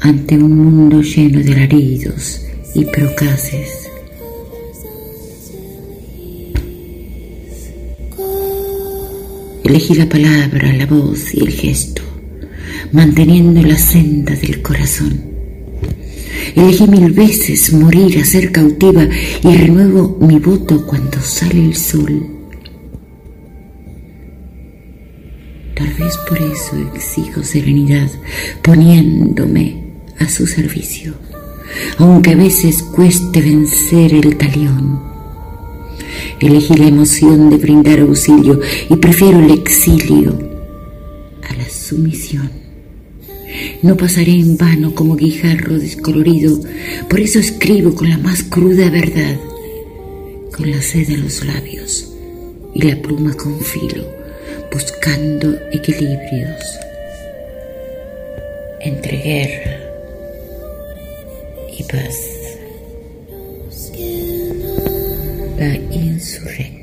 ante 0.00 0.38
un 0.38 0.56
mundo 0.56 1.02
lleno 1.02 1.40
de 1.40 1.52
alaridos 1.52 2.40
y 2.74 2.86
procaces. 2.86 3.90
Elegí 9.62 9.94
la 9.94 10.08
palabra, 10.08 10.72
la 10.72 10.86
voz 10.86 11.34
y 11.34 11.40
el 11.40 11.50
gesto, 11.50 12.00
manteniendo 12.92 13.60
la 13.60 13.76
senda 13.76 14.34
del 14.34 14.62
corazón 14.62 15.27
Elegí 16.54 16.86
mil 16.86 17.12
veces 17.12 17.72
morir 17.72 18.18
a 18.18 18.24
ser 18.24 18.52
cautiva 18.52 19.06
y 19.42 19.56
renuevo 19.56 20.16
mi 20.20 20.38
voto 20.38 20.86
cuando 20.86 21.20
sale 21.20 21.64
el 21.64 21.76
sol. 21.76 22.26
Tal 25.74 25.92
vez 25.94 26.16
por 26.28 26.38
eso 26.38 26.76
exijo 26.94 27.42
serenidad 27.44 28.10
poniéndome 28.62 29.84
a 30.18 30.28
su 30.28 30.46
servicio, 30.46 31.14
aunque 31.98 32.32
a 32.32 32.36
veces 32.36 32.82
cueste 32.82 33.40
vencer 33.40 34.12
el 34.14 34.36
talión. 34.36 35.00
Elegí 36.40 36.74
la 36.74 36.86
emoción 36.86 37.50
de 37.50 37.56
brindar 37.56 38.00
auxilio 38.00 38.60
y 38.88 38.96
prefiero 38.96 39.38
el 39.40 39.50
exilio 39.50 40.38
a 41.48 41.54
la 41.54 41.68
sumisión. 41.68 42.67
No 43.82 43.96
pasaré 43.96 44.32
en 44.32 44.56
vano 44.56 44.94
como 44.94 45.16
guijarro 45.16 45.78
descolorido, 45.78 46.60
por 47.08 47.20
eso 47.20 47.38
escribo 47.38 47.94
con 47.94 48.08
la 48.08 48.18
más 48.18 48.42
cruda 48.42 48.90
verdad, 48.90 49.36
con 50.56 50.70
la 50.70 50.82
sed 50.82 51.08
en 51.10 51.22
los 51.22 51.44
labios 51.44 52.12
y 52.74 52.82
la 52.82 53.00
pluma 53.00 53.34
con 53.34 53.60
filo, 53.60 54.04
buscando 54.72 55.56
equilibrios 55.72 56.62
entre 58.80 59.16
guerra 59.18 59.80
y 61.76 61.82
paz. 61.84 62.16
La 65.58 65.74
insurrección. 65.74 66.77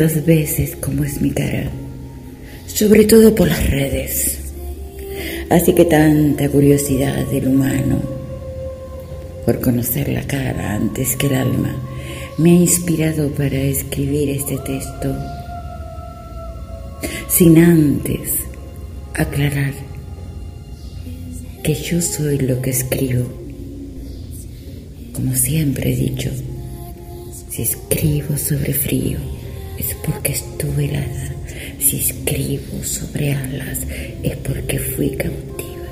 Tantas 0.00 0.24
veces 0.24 0.76
como 0.76 1.04
es 1.04 1.20
mi 1.20 1.30
cara, 1.30 1.70
sobre 2.66 3.04
todo 3.04 3.34
por 3.34 3.48
las 3.48 3.68
redes. 3.68 4.38
Así 5.50 5.74
que 5.74 5.84
tanta 5.84 6.48
curiosidad 6.48 7.26
del 7.26 7.48
humano 7.48 8.00
por 9.44 9.60
conocer 9.60 10.08
la 10.08 10.22
cara 10.22 10.74
antes 10.74 11.16
que 11.16 11.26
el 11.26 11.34
alma 11.34 11.76
me 12.38 12.52
ha 12.52 12.54
inspirado 12.54 13.28
para 13.32 13.58
escribir 13.58 14.30
este 14.30 14.56
texto 14.58 15.14
sin 17.28 17.58
antes 17.58 18.36
aclarar 19.12 19.74
que 21.62 21.74
yo 21.74 22.00
soy 22.00 22.38
lo 22.38 22.62
que 22.62 22.70
escribo. 22.70 23.26
Como 25.12 25.34
siempre 25.34 25.92
he 25.92 25.96
dicho, 25.96 26.30
si 27.50 27.62
escribo 27.62 28.38
sobre 28.38 28.72
frío, 28.72 29.18
es 29.80 29.94
porque 29.94 30.32
estuve 30.32 30.84
helada. 30.84 31.34
Si 31.78 31.96
escribo 32.00 32.84
sobre 32.84 33.32
alas 33.32 33.78
es 34.22 34.36
porque 34.36 34.78
fui 34.78 35.10
cautiva. 35.16 35.88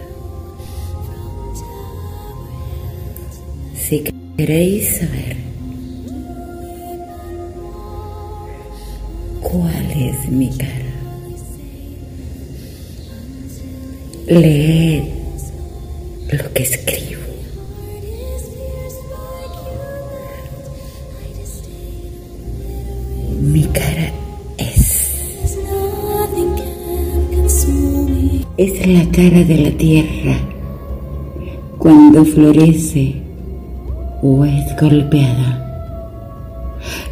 Si 3.75 4.05
queréis 4.37 4.99
saber 4.99 5.37
cuál 9.41 9.91
es 9.93 10.29
mi 10.29 10.51
cara, 10.51 10.93
leed 14.27 15.05
lo 16.31 16.53
que 16.53 16.63
escribo. 16.63 17.08
La 28.89 29.05
cara 29.11 29.45
de 29.45 29.59
la 29.59 29.71
tierra 29.73 30.39
cuando 31.77 32.25
florece 32.25 33.17
o 34.23 34.47
es 34.47 34.65
golpeada. 34.81 35.65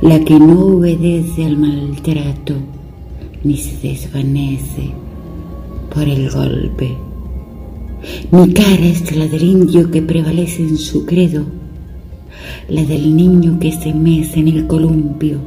La 0.01 0.19
que 0.21 0.39
no 0.41 0.59
obedece 0.79 1.45
al 1.45 1.59
maltrato 1.59 2.55
ni 3.45 3.59
se 3.59 3.89
desvanece 3.89 4.91
por 5.95 6.05
el 6.09 6.31
golpe. 6.31 6.97
Mi 8.31 8.53
cara 8.55 8.87
es 8.87 9.15
la 9.15 9.27
del 9.27 9.43
indio 9.43 9.91
que 9.91 10.01
prevalece 10.01 10.63
en 10.63 10.79
su 10.79 11.05
credo, 11.05 11.45
la 12.71 12.85
del 12.85 13.15
niño 13.15 13.59
que 13.61 13.73
se 13.73 13.93
mece 13.93 14.41
en 14.41 14.49
el 14.49 14.67
columpio 14.67 15.41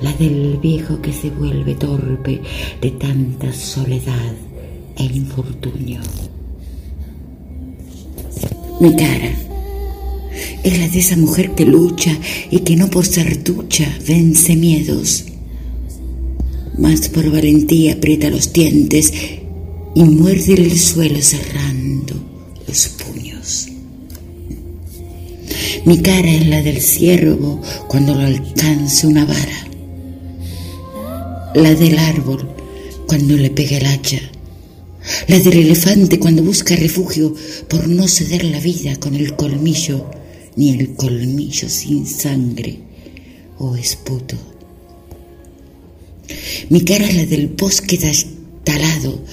la 0.00 0.12
del 0.14 0.58
viejo 0.60 1.00
que 1.00 1.12
se 1.12 1.30
vuelve 1.30 1.76
torpe 1.76 2.40
de 2.80 2.90
tanta 2.90 3.52
soledad 3.52 4.51
e 4.96 5.04
infortunio. 5.04 6.00
Mi 8.80 8.94
cara 8.96 9.32
es 10.62 10.78
la 10.78 10.88
de 10.88 10.98
esa 10.98 11.16
mujer 11.16 11.54
que 11.54 11.64
lucha 11.64 12.16
y 12.50 12.60
que 12.60 12.76
no 12.76 12.88
por 12.88 13.06
ser 13.06 13.42
ducha 13.42 13.86
vence 14.06 14.56
miedos, 14.56 15.24
más 16.78 17.08
por 17.08 17.30
valentía 17.30 17.94
aprieta 17.94 18.30
los 18.30 18.52
dientes 18.52 19.12
y 19.94 20.02
muerde 20.04 20.54
el 20.54 20.78
suelo 20.78 21.20
cerrando 21.20 22.14
los 22.66 22.88
puños. 22.88 23.68
Mi 25.84 25.98
cara 25.98 26.30
es 26.30 26.46
la 26.46 26.62
del 26.62 26.80
ciervo 26.80 27.60
cuando 27.88 28.14
lo 28.14 28.20
alcanza 28.20 29.08
una 29.08 29.24
vara 29.24 29.72
la 31.54 31.74
del 31.74 31.98
árbol 31.98 32.48
cuando 33.06 33.34
le 33.36 33.50
pega 33.50 33.76
el 33.76 33.86
hacha, 33.86 34.20
la 35.28 35.38
del 35.38 35.58
elefante 35.58 36.18
cuando 36.18 36.42
busca 36.42 36.76
refugio 36.76 37.34
por 37.68 37.88
no 37.88 38.06
ceder 38.06 38.44
la 38.44 38.60
vida 38.60 38.96
con 38.96 39.14
el 39.14 39.34
colmillo, 39.34 40.08
ni 40.56 40.70
el 40.70 40.94
colmillo 40.94 41.68
sin 41.68 42.06
sangre 42.06 42.78
o 43.58 43.76
esputo. 43.76 44.36
Mi 46.70 46.82
cara 46.82 47.06
es 47.06 47.14
la 47.16 47.26
del 47.26 47.48
bosque 47.48 47.98
talado, 48.64 49.24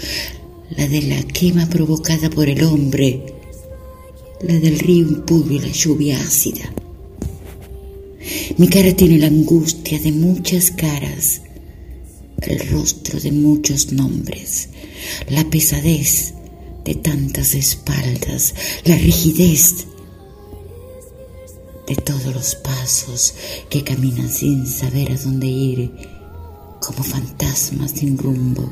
la 0.76 0.88
de 0.88 1.02
la 1.04 1.24
quema 1.24 1.70
provocada 1.70 2.30
por 2.30 2.50
el 2.50 2.64
hombre, 2.64 3.26
la 4.42 4.60
del 4.60 4.80
río 4.80 5.08
impuro 5.08 5.54
y 5.54 5.60
la 5.60 5.72
lluvia 5.72 6.20
ácida. 6.20 6.74
Mi 8.58 8.68
cara 8.68 8.94
tiene 8.96 9.18
la 9.18 9.28
angustia 9.28 10.00
de 10.00 10.12
muchas 10.12 10.72
caras, 10.72 11.42
el 12.42 12.60
rostro 12.70 13.20
de 13.20 13.32
muchos 13.32 13.92
nombres, 13.92 14.70
la 15.30 15.44
pesadez 15.50 16.34
de 16.86 16.96
tantas 16.96 17.54
espaldas, 17.54 18.56
la 18.86 18.98
rigidez 18.98 19.88
de 21.88 21.96
todos 21.96 22.34
los 22.34 22.56
pasos 22.56 23.34
que 23.70 23.84
caminan 23.84 24.30
sin 24.30 24.68
saber 24.68 25.12
a 25.12 25.18
dónde 25.18 25.48
ir, 25.48 25.92
como 26.80 27.04
fantasmas 27.04 27.92
sin 27.92 28.18
rumbo 28.18 28.72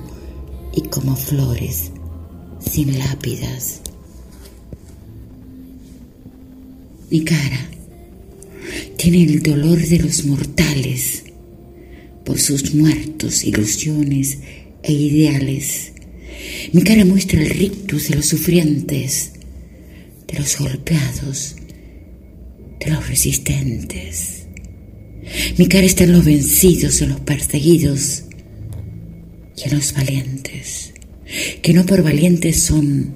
y 0.74 0.82
como 0.84 1.16
flores 1.16 1.92
sin 2.60 2.98
lápidas. 2.98 3.82
Mi 7.10 7.24
cara 7.24 7.70
tiene 8.98 9.24
el 9.24 9.42
dolor 9.42 9.78
de 9.78 10.00
los 10.00 10.26
mortales 10.26 11.24
por 12.26 12.40
sus 12.40 12.76
muertos, 12.76 13.44
ilusiones 13.44 14.40
e 14.84 14.92
ideales. 14.92 15.94
Mi 16.74 16.84
cara 16.84 17.06
muestra 17.06 17.42
el 17.42 17.50
rictus 17.50 18.10
de 18.10 18.16
los 18.16 18.26
sufrientes, 18.26 19.32
de 20.28 20.40
los 20.40 20.58
golpeados 20.58 21.56
de 22.80 22.92
los 22.92 23.08
resistentes. 23.08 24.46
Mi 25.58 25.68
cara 25.68 25.86
está 25.86 26.04
en 26.04 26.14
los 26.14 26.26
vencidos, 26.26 27.02
en 27.02 27.10
los 27.10 27.20
perseguidos 27.22 28.24
y 29.58 29.68
en 29.68 29.76
los 29.76 29.94
valientes, 29.94 30.94
que 31.62 31.74
no 31.74 31.86
por 31.86 32.04
valientes 32.04 32.64
son 32.64 33.16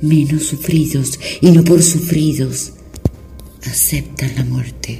menos 0.00 0.44
sufridos 0.44 1.18
y 1.40 1.50
no 1.50 1.62
por 1.64 1.82
sufridos 1.82 2.72
aceptan 3.62 4.34
la 4.36 4.44
muerte. 4.44 4.98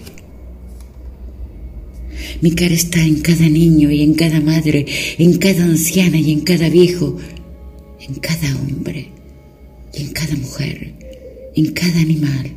Mi 2.42 2.52
cara 2.52 2.74
está 2.74 3.02
en 3.02 3.20
cada 3.20 3.48
niño 3.48 3.90
y 3.90 4.02
en 4.02 4.14
cada 4.14 4.40
madre, 4.40 4.86
en 5.18 5.38
cada 5.38 5.64
anciana 5.64 6.18
y 6.18 6.32
en 6.32 6.40
cada 6.40 6.68
viejo, 6.68 7.18
en 8.10 8.16
cada 8.18 8.56
hombre 8.56 9.08
y 9.94 10.02
en 10.02 10.08
cada 10.12 10.34
mujer, 10.34 10.94
en 11.54 11.72
cada 11.72 12.00
animal 12.00 12.50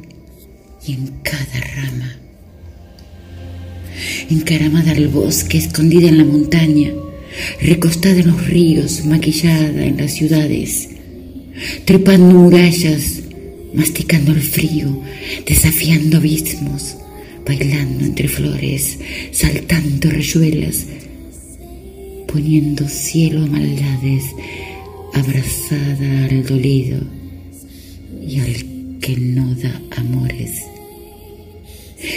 y 0.88 0.93
en 0.93 1.08
cada 1.22 1.60
rama. 1.76 2.18
Encaramada 4.32 4.91
al 4.91 5.08
bosque, 5.10 5.60
escondida 5.60 6.10
en 6.10 6.18
la 6.18 6.26
montaña, 6.26 6.91
recostada 7.62 8.20
en 8.20 8.28
los 8.28 8.47
ríos, 8.47 9.06
maquillada 9.06 9.86
en 9.86 9.97
las 9.97 10.14
ciudades, 10.14 10.89
trepando 11.86 12.34
murallas, 12.34 13.22
masticando 13.76 14.32
el 14.32 14.41
frío, 14.41 15.01
desafiando 15.45 16.18
abismos, 16.18 16.95
bailando 17.45 18.06
entre 18.06 18.28
flores, 18.28 18.97
saltando 19.32 20.10
rayuelas, 20.10 20.86
poniendo 22.28 22.88
cielo 22.88 23.43
a 23.43 23.47
maldades, 23.47 24.24
abrazada 25.14 26.26
al 26.26 26.45
dolido 26.45 26.99
y 28.28 28.39
al 28.39 28.99
que 28.99 29.16
no 29.18 29.53
da 29.55 29.82
amores. 29.97 30.64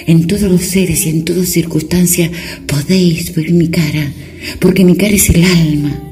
En 0.07 0.27
todos 0.27 0.51
los 0.51 0.63
seres 0.63 1.07
y 1.07 1.11
en 1.11 1.25
toda 1.25 1.45
circunstancia 1.45 2.31
podéis 2.67 3.35
ver 3.35 3.53
mi 3.53 3.69
cara, 3.69 4.13
porque 4.61 4.85
mi 4.85 4.97
cara 4.97 5.15
es 5.15 5.31
el 5.31 5.45
alma, 5.45 6.03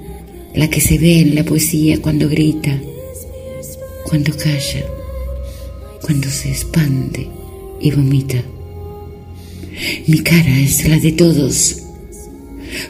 la 0.54 0.68
que 0.68 0.80
se 0.80 0.98
ve 0.98 1.20
en 1.20 1.34
la 1.34 1.44
poesía 1.44 2.00
cuando 2.00 2.28
grita, 2.28 2.80
cuando 4.04 4.36
calla, 4.36 4.84
cuando 6.02 6.28
se 6.28 6.50
expande 6.50 7.26
y 7.80 7.90
vomita. 7.90 8.42
Mi 10.06 10.20
cara 10.20 10.60
es 10.60 10.88
la 10.88 10.98
de 10.98 11.12
todos, 11.12 11.82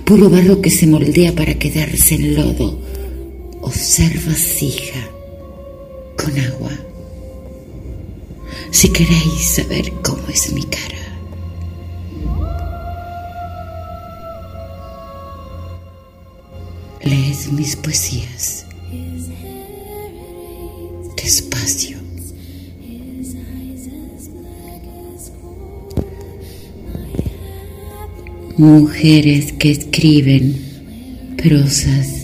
puro 0.05 0.29
barro 0.29 0.61
que 0.61 0.71
se 0.71 0.87
moldea 0.87 1.35
para 1.35 1.55
quedarse 1.55 2.17
en 2.17 2.35
lodo 2.35 2.84
o 3.65 3.71
ser 3.71 4.13
vasija 4.27 5.03
con 6.17 6.39
agua. 6.39 6.73
Si 8.71 8.89
queréis 8.93 9.55
saber 9.57 9.91
cómo 10.03 10.29
es 10.29 10.53
mi 10.53 10.65
cara. 10.65 11.05
Leed 17.03 17.47
mis 17.53 17.77
poesías 17.77 18.65
despacio. 21.25 21.97
Mujeres 28.59 29.53
que 29.53 29.71
escriben 29.71 30.55
prosas 31.43 32.24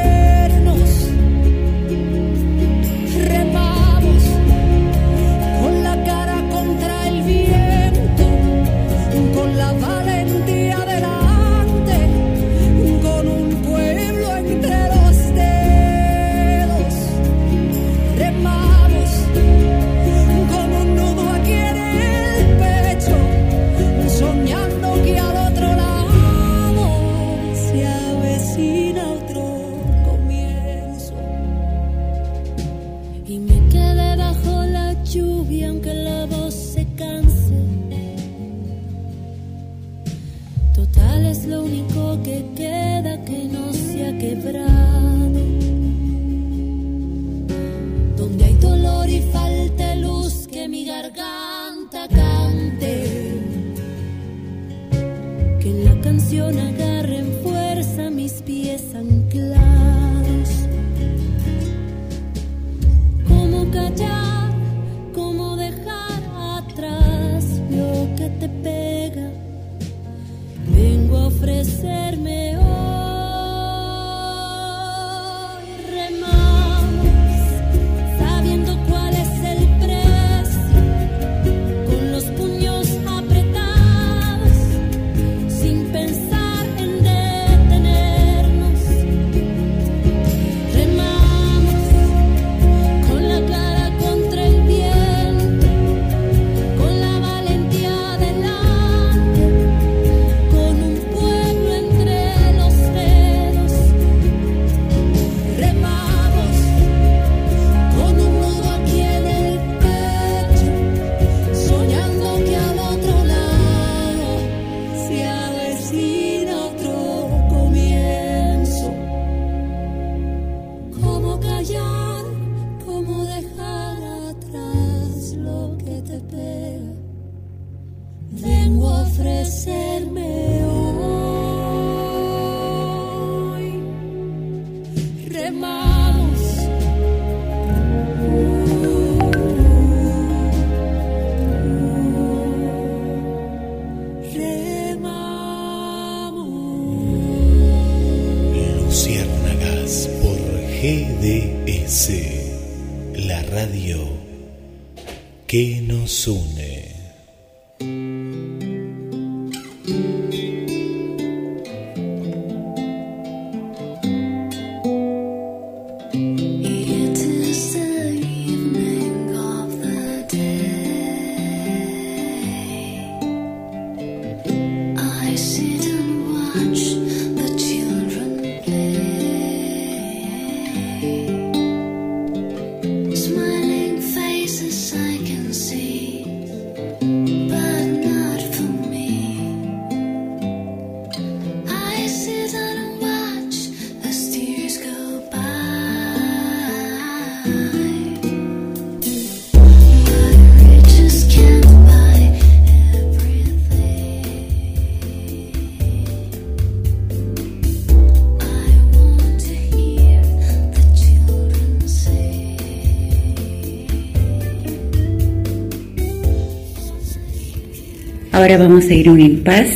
Vamos 218.57 218.89
a 218.89 218.93
ir 218.93 219.07
a 219.07 219.11
un 219.13 219.21
impas 219.21 219.69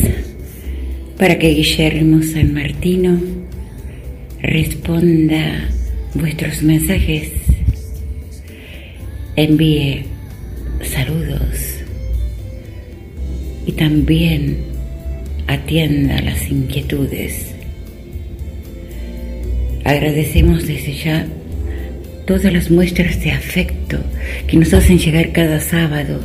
para 1.17 1.39
que 1.39 1.47
Guillermo 1.47 2.21
San 2.21 2.53
Martino 2.53 3.17
responda 4.41 5.69
vuestros 6.13 6.61
mensajes, 6.61 7.29
envíe 9.37 10.03
saludos 10.83 11.79
y 13.65 13.71
también 13.71 14.57
atienda 15.47 16.21
las 16.21 16.51
inquietudes. 16.51 17.55
Agradecemos 19.85 20.67
desde 20.67 20.95
ya 20.95 21.25
todas 22.27 22.51
las 22.51 22.69
muestras 22.69 23.23
de 23.23 23.31
afecto 23.31 23.99
que 24.47 24.57
nos 24.57 24.73
hacen 24.73 24.99
llegar 24.99 25.31
cada 25.31 25.61
sábado 25.61 26.19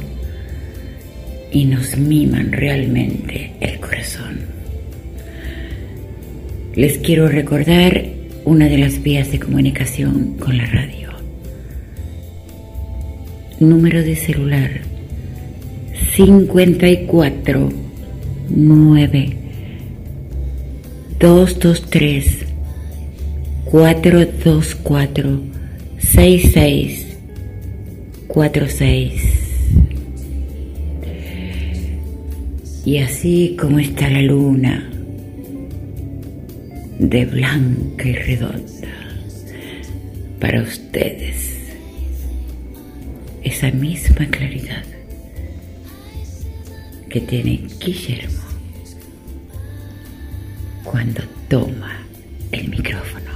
y 1.52 1.64
nos 1.64 1.96
miman 1.96 2.52
realmente 2.52 3.52
el 3.60 3.80
corazón. 3.80 4.40
Les 6.74 6.98
quiero 6.98 7.28
recordar 7.28 8.04
una 8.44 8.68
de 8.68 8.78
las 8.78 9.02
vías 9.02 9.32
de 9.32 9.40
comunicación 9.40 10.36
con 10.38 10.56
la 10.56 10.66
radio. 10.66 11.10
Número 13.58 14.02
de 14.02 14.16
celular 14.16 14.70
54 16.14 17.68
9 18.48 19.36
223 21.18 22.38
424 23.70 25.40
66 25.98 27.06
Y 32.84 32.98
así 32.98 33.56
como 33.60 33.78
está 33.78 34.08
la 34.08 34.22
luna, 34.22 34.90
de 36.98 37.24
blanca 37.26 38.08
y 38.08 38.12
redonda, 38.12 38.88
para 40.40 40.62
ustedes, 40.62 41.50
esa 43.42 43.70
misma 43.70 44.26
claridad 44.26 44.84
que 47.08 47.20
tiene 47.20 47.66
Guillermo 47.84 48.42
cuando 50.84 51.22
toma 51.48 52.06
el 52.52 52.68
micrófono. 52.68 53.30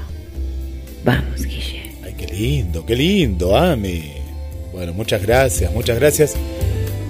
Vamos, 1.04 1.44
Guillermo. 1.44 1.98
Ay, 2.02 2.14
qué 2.16 2.26
lindo, 2.26 2.86
qué 2.86 2.96
lindo, 2.96 3.56
Ami. 3.56 4.12
Bueno, 4.72 4.94
muchas 4.94 5.22
gracias, 5.22 5.72
muchas 5.72 5.98
gracias. 5.98 6.34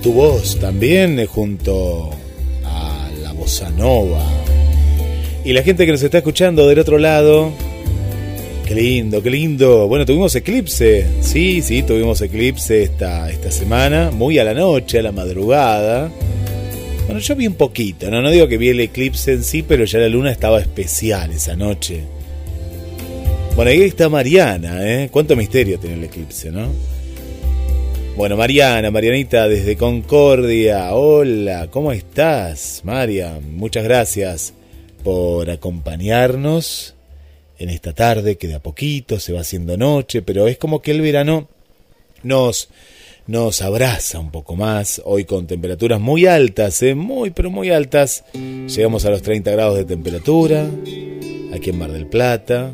Tu 0.02 0.12
voz 0.12 0.58
también 0.58 1.18
eh, 1.18 1.26
junto 1.26 2.10
bossa 3.34 3.70
nova. 3.70 4.24
Y 5.44 5.52
la 5.52 5.62
gente 5.62 5.84
que 5.84 5.92
nos 5.92 6.02
está 6.02 6.18
escuchando 6.18 6.66
del 6.66 6.78
otro 6.78 6.98
lado. 6.98 7.52
Qué 8.66 8.74
lindo, 8.74 9.22
qué 9.22 9.30
lindo. 9.30 9.86
Bueno, 9.88 10.06
tuvimos 10.06 10.34
eclipse. 10.34 11.06
Sí, 11.20 11.60
sí, 11.60 11.82
tuvimos 11.82 12.20
eclipse 12.22 12.82
esta, 12.82 13.30
esta 13.30 13.50
semana. 13.50 14.10
Muy 14.10 14.38
a 14.38 14.44
la 14.44 14.54
noche, 14.54 15.00
a 15.00 15.02
la 15.02 15.12
madrugada. 15.12 16.10
Bueno, 17.04 17.20
yo 17.20 17.36
vi 17.36 17.46
un 17.46 17.54
poquito, 17.54 18.10
¿no? 18.10 18.22
No 18.22 18.30
digo 18.30 18.48
que 18.48 18.56
vi 18.56 18.70
el 18.70 18.80
eclipse 18.80 19.32
en 19.32 19.44
sí, 19.44 19.62
pero 19.62 19.84
ya 19.84 19.98
la 19.98 20.08
luna 20.08 20.32
estaba 20.32 20.60
especial 20.60 21.32
esa 21.32 21.54
noche. 21.54 22.00
Bueno, 23.54 23.70
ahí 23.70 23.82
está 23.82 24.08
Mariana, 24.08 24.78
¿eh? 24.82 25.08
Cuánto 25.12 25.36
misterio 25.36 25.78
tiene 25.78 25.96
el 25.96 26.04
eclipse, 26.04 26.50
¿no? 26.50 26.68
Bueno, 28.16 28.36
Mariana, 28.36 28.92
Marianita 28.92 29.48
desde 29.48 29.76
Concordia. 29.76 30.94
Hola, 30.94 31.68
¿cómo 31.72 31.90
estás, 31.90 32.82
María? 32.84 33.40
Muchas 33.42 33.82
gracias 33.82 34.54
por 35.02 35.50
acompañarnos 35.50 36.94
en 37.58 37.70
esta 37.70 37.92
tarde 37.92 38.36
que 38.36 38.46
de 38.46 38.54
a 38.54 38.62
poquito 38.62 39.18
se 39.18 39.32
va 39.32 39.40
haciendo 39.40 39.76
noche, 39.76 40.22
pero 40.22 40.46
es 40.46 40.58
como 40.58 40.80
que 40.80 40.92
el 40.92 41.00
verano 41.00 41.48
nos 42.22 42.68
nos 43.26 43.62
abraza 43.62 44.20
un 44.20 44.30
poco 44.30 44.54
más, 44.54 45.02
hoy 45.04 45.24
con 45.24 45.48
temperaturas 45.48 45.98
muy 46.00 46.26
altas, 46.26 46.82
¿eh? 46.82 46.94
muy 46.94 47.30
pero 47.30 47.50
muy 47.50 47.70
altas. 47.70 48.24
Llegamos 48.32 49.04
a 49.06 49.10
los 49.10 49.22
30 49.22 49.50
grados 49.50 49.76
de 49.76 49.86
temperatura, 49.86 50.70
aquí 51.52 51.70
en 51.70 51.78
Mar 51.78 51.90
del 51.90 52.06
Plata. 52.06 52.70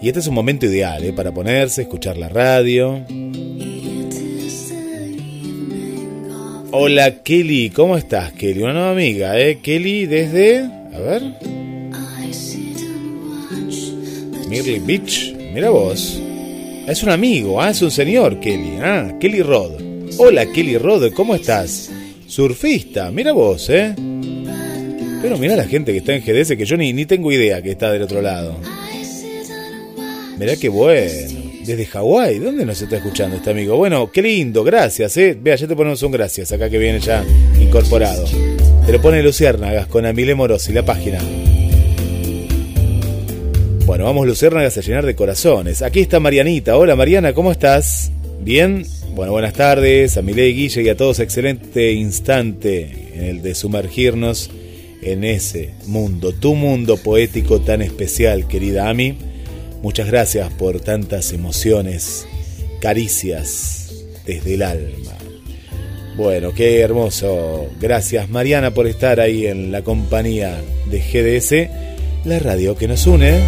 Y 0.00 0.08
este 0.08 0.20
es 0.20 0.26
un 0.28 0.34
momento 0.34 0.64
ideal 0.64 1.04
¿eh? 1.04 1.12
para 1.12 1.34
ponerse, 1.34 1.82
escuchar 1.82 2.16
la 2.16 2.30
radio. 2.30 3.04
Hola 6.78 7.22
Kelly, 7.22 7.70
¿cómo 7.70 7.96
estás 7.96 8.34
Kelly? 8.34 8.62
Una 8.62 8.74
nueva 8.74 8.90
amiga, 8.90 9.40
¿eh? 9.40 9.60
Kelly 9.62 10.04
desde... 10.04 10.58
A 10.60 10.98
ver. 10.98 11.22
Mirly 14.46 14.78
Beach, 14.80 15.34
mira 15.54 15.70
vos. 15.70 16.20
Es 16.86 17.02
un 17.02 17.08
amigo, 17.08 17.62
ah, 17.62 17.70
es 17.70 17.80
un 17.80 17.90
señor, 17.90 18.40
Kelly. 18.40 18.76
Ah, 18.82 19.14
Kelly 19.18 19.40
Rod. 19.40 19.80
Hola, 20.18 20.44
Kelly 20.52 20.76
Rod, 20.76 21.14
¿cómo 21.14 21.34
estás? 21.34 21.90
Surfista, 22.26 23.10
mira 23.10 23.32
vos, 23.32 23.70
¿eh? 23.70 23.94
Pero 25.22 25.38
mira 25.38 25.56
la 25.56 25.64
gente 25.64 25.92
que 25.92 25.98
está 25.98 26.14
en 26.14 26.20
GDS, 26.20 26.58
que 26.58 26.66
yo 26.66 26.76
ni, 26.76 26.92
ni 26.92 27.06
tengo 27.06 27.32
idea 27.32 27.62
que 27.62 27.70
está 27.70 27.90
del 27.90 28.02
otro 28.02 28.20
lado. 28.20 28.54
Mirá 30.38 30.54
qué 30.56 30.68
bueno. 30.68 31.45
Desde 31.66 31.84
Hawái, 31.86 32.38
¿dónde 32.38 32.64
nos 32.64 32.80
está 32.80 32.98
escuchando 32.98 33.34
este 33.34 33.50
amigo? 33.50 33.76
Bueno, 33.76 34.12
qué 34.12 34.22
lindo, 34.22 34.62
gracias, 34.62 35.16
¿eh? 35.16 35.36
Vea, 35.38 35.56
ya 35.56 35.66
te 35.66 35.74
ponemos 35.74 36.00
un 36.04 36.12
gracias 36.12 36.52
acá 36.52 36.70
que 36.70 36.78
viene 36.78 37.00
ya 37.00 37.24
incorporado. 37.60 38.24
Te 38.86 38.92
lo 38.92 39.02
pone 39.02 39.20
Luciérnagas 39.20 39.88
con 39.88 40.06
Amile 40.06 40.36
Morosi, 40.36 40.72
la 40.72 40.84
página. 40.84 41.18
Bueno, 43.84 44.04
vamos 44.04 44.28
Luciérnagas 44.28 44.78
a 44.78 44.80
llenar 44.80 45.04
de 45.06 45.16
corazones. 45.16 45.82
Aquí 45.82 45.98
está 45.98 46.20
Marianita. 46.20 46.76
Hola 46.76 46.94
Mariana, 46.94 47.32
¿cómo 47.32 47.50
estás? 47.50 48.12
¿Bien? 48.40 48.86
Bueno, 49.16 49.32
buenas 49.32 49.54
tardes 49.54 50.16
a 50.16 50.22
Milei 50.22 50.54
Guille 50.54 50.82
y 50.82 50.88
a 50.88 50.96
todos. 50.96 51.18
Excelente 51.18 51.90
instante 51.90 53.10
en 53.12 53.24
el 53.24 53.42
de 53.42 53.56
sumergirnos 53.56 54.52
en 55.02 55.24
ese 55.24 55.70
mundo, 55.88 56.32
tu 56.32 56.54
mundo 56.54 56.96
poético 56.96 57.60
tan 57.60 57.82
especial, 57.82 58.46
querida 58.46 58.88
Ami. 58.88 59.16
Muchas 59.86 60.08
gracias 60.08 60.52
por 60.54 60.80
tantas 60.80 61.32
emociones, 61.32 62.26
caricias 62.80 64.04
desde 64.26 64.54
el 64.54 64.62
alma. 64.62 65.12
Bueno, 66.16 66.52
qué 66.52 66.80
hermoso. 66.80 67.68
Gracias 67.80 68.28
Mariana 68.28 68.74
por 68.74 68.88
estar 68.88 69.20
ahí 69.20 69.46
en 69.46 69.70
la 69.70 69.82
compañía 69.82 70.60
de 70.90 70.98
GDS, 70.98 72.26
la 72.26 72.40
radio 72.40 72.74
que 72.74 72.88
nos 72.88 73.06
une. 73.06 73.38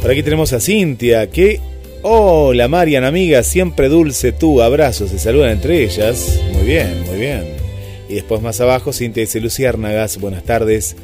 Por 0.00 0.12
aquí 0.12 0.22
tenemos 0.22 0.52
a 0.52 0.60
Cintia, 0.60 1.28
que... 1.30 1.58
Hola 2.02 2.68
Mariana, 2.68 3.08
amiga, 3.08 3.42
siempre 3.42 3.88
dulce 3.88 4.30
tú, 4.30 4.62
abrazos, 4.62 5.10
se 5.10 5.18
saludan 5.18 5.50
entre 5.50 5.82
ellas. 5.82 6.40
Muy 6.52 6.64
bien, 6.64 7.02
muy 7.06 7.18
bien. 7.18 7.42
Y 8.08 8.14
después 8.14 8.40
más 8.40 8.60
abajo, 8.60 8.92
Cintia 8.92 9.22
dice 9.22 9.40
Luciérnagas, 9.40 10.20
buenas 10.20 10.44
tardes. 10.44 10.94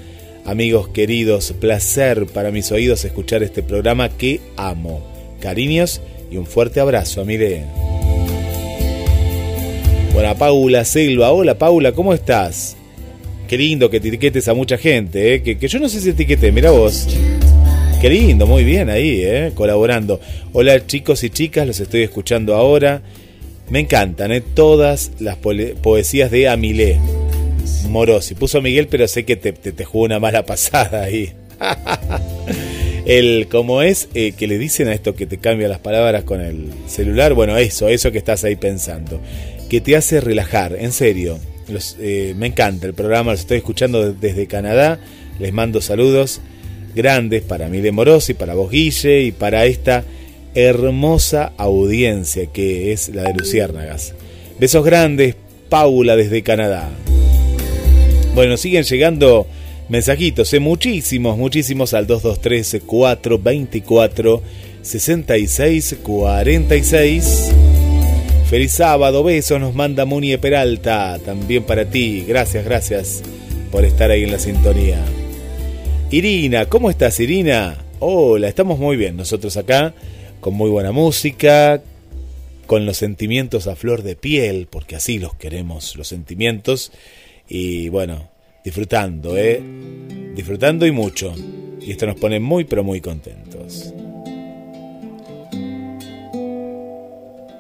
Amigos 0.44 0.88
queridos, 0.88 1.54
placer 1.60 2.26
para 2.26 2.50
mis 2.50 2.72
oídos 2.72 3.04
escuchar 3.04 3.42
este 3.42 3.62
programa 3.62 4.08
que 4.08 4.40
amo. 4.56 5.02
Cariños 5.40 6.00
y 6.30 6.38
un 6.38 6.46
fuerte 6.46 6.80
abrazo, 6.80 7.20
Amire. 7.20 7.64
Bueno, 10.12 10.34
Paula 10.36 10.84
Silva, 10.84 11.30
hola 11.30 11.56
Paula, 11.56 11.92
¿cómo 11.92 12.14
estás? 12.14 12.76
Qué 13.48 13.58
lindo 13.58 13.90
que 13.90 13.98
etiquetes 13.98 14.48
a 14.48 14.54
mucha 14.54 14.78
gente, 14.78 15.34
¿eh? 15.34 15.42
que, 15.42 15.58
que 15.58 15.68
yo 15.68 15.78
no 15.78 15.88
sé 15.88 16.00
si 16.00 16.10
etiquete, 16.10 16.50
mira 16.52 16.70
vos. 16.70 17.06
Qué 18.00 18.08
lindo, 18.08 18.46
muy 18.46 18.64
bien 18.64 18.88
ahí, 18.88 19.20
¿eh? 19.22 19.52
colaborando. 19.54 20.20
Hola 20.52 20.86
chicos 20.86 21.22
y 21.22 21.30
chicas, 21.30 21.66
los 21.66 21.80
estoy 21.80 22.02
escuchando 22.02 22.54
ahora. 22.54 23.02
Me 23.68 23.80
encantan 23.80 24.32
¿eh? 24.32 24.40
todas 24.40 25.12
las 25.20 25.36
poesías 25.36 26.30
de 26.30 26.48
Amilé. 26.48 26.98
Morosi. 27.88 28.34
Puso 28.34 28.62
Miguel, 28.62 28.88
pero 28.88 29.06
sé 29.08 29.24
que 29.24 29.36
te, 29.36 29.52
te, 29.52 29.84
jugó 29.84 30.04
una 30.04 30.18
mala 30.18 30.44
pasada 30.46 31.02
ahí. 31.02 31.32
el 33.06 33.48
como 33.50 33.82
es 33.82 34.08
eh, 34.14 34.32
que 34.32 34.46
le 34.46 34.58
dicen 34.58 34.88
a 34.88 34.94
esto 34.94 35.14
que 35.14 35.26
te 35.26 35.38
cambia 35.38 35.68
las 35.68 35.80
palabras 35.80 36.24
con 36.24 36.40
el 36.40 36.70
celular. 36.86 37.34
Bueno, 37.34 37.56
eso, 37.56 37.88
eso 37.88 38.12
que 38.12 38.18
estás 38.18 38.44
ahí 38.44 38.56
pensando. 38.56 39.20
Que 39.68 39.80
te 39.80 39.96
hace 39.96 40.20
relajar, 40.20 40.76
en 40.78 40.92
serio. 40.92 41.38
Eh, 42.00 42.34
me 42.36 42.46
encanta 42.46 42.86
el 42.86 42.94
programa, 42.94 43.32
los 43.32 43.40
estoy 43.40 43.58
escuchando 43.58 44.12
desde 44.12 44.46
Canadá. 44.46 45.00
Les 45.38 45.52
mando 45.52 45.80
saludos 45.80 46.40
grandes 46.94 47.42
para 47.42 47.68
Mile 47.68 47.92
Morosi, 47.92 48.34
para 48.34 48.54
vos 48.54 48.70
Guille 48.70 49.22
y 49.22 49.32
para 49.32 49.64
esta 49.66 50.04
hermosa 50.54 51.52
audiencia 51.56 52.46
que 52.46 52.92
es 52.92 53.08
la 53.10 53.22
de 53.24 53.34
Luciérnagas. 53.34 54.14
Besos 54.58 54.84
grandes, 54.84 55.36
Paula 55.68 56.16
desde 56.16 56.42
Canadá. 56.42 56.90
Bueno, 58.40 58.56
siguen 58.56 58.84
llegando 58.84 59.46
mensajitos, 59.90 60.54
¿eh? 60.54 60.60
muchísimos, 60.60 61.36
muchísimos 61.36 61.92
al 61.92 62.06
223 62.06 62.82
424 62.86 64.42
66 64.80 65.96
46. 66.02 67.52
Feliz 68.48 68.72
sábado, 68.72 69.22
besos, 69.22 69.60
nos 69.60 69.74
manda 69.74 70.06
Munie 70.06 70.38
Peralta, 70.38 71.18
también 71.22 71.64
para 71.64 71.84
ti. 71.84 72.24
Gracias, 72.26 72.64
gracias 72.64 73.22
por 73.70 73.84
estar 73.84 74.10
ahí 74.10 74.22
en 74.22 74.32
la 74.32 74.38
sintonía. 74.38 75.04
Irina, 76.10 76.64
¿cómo 76.64 76.88
estás 76.88 77.20
Irina? 77.20 77.76
Hola, 77.98 78.48
estamos 78.48 78.78
muy 78.78 78.96
bien 78.96 79.18
nosotros 79.18 79.58
acá, 79.58 79.92
con 80.40 80.54
muy 80.54 80.70
buena 80.70 80.92
música, 80.92 81.82
con 82.66 82.86
los 82.86 82.96
sentimientos 82.96 83.66
a 83.66 83.76
flor 83.76 84.02
de 84.02 84.16
piel, 84.16 84.66
porque 84.70 84.96
así 84.96 85.18
los 85.18 85.34
queremos, 85.34 85.94
los 85.96 86.08
sentimientos, 86.08 86.90
y 87.50 87.90
bueno, 87.90 88.30
disfrutando, 88.64 89.36
¿eh? 89.36 89.62
Disfrutando 90.34 90.86
y 90.86 90.92
mucho. 90.92 91.34
Y 91.82 91.90
esto 91.90 92.06
nos 92.06 92.16
pone 92.16 92.40
muy, 92.40 92.64
pero 92.64 92.82
muy 92.82 93.02
contentos. 93.02 93.92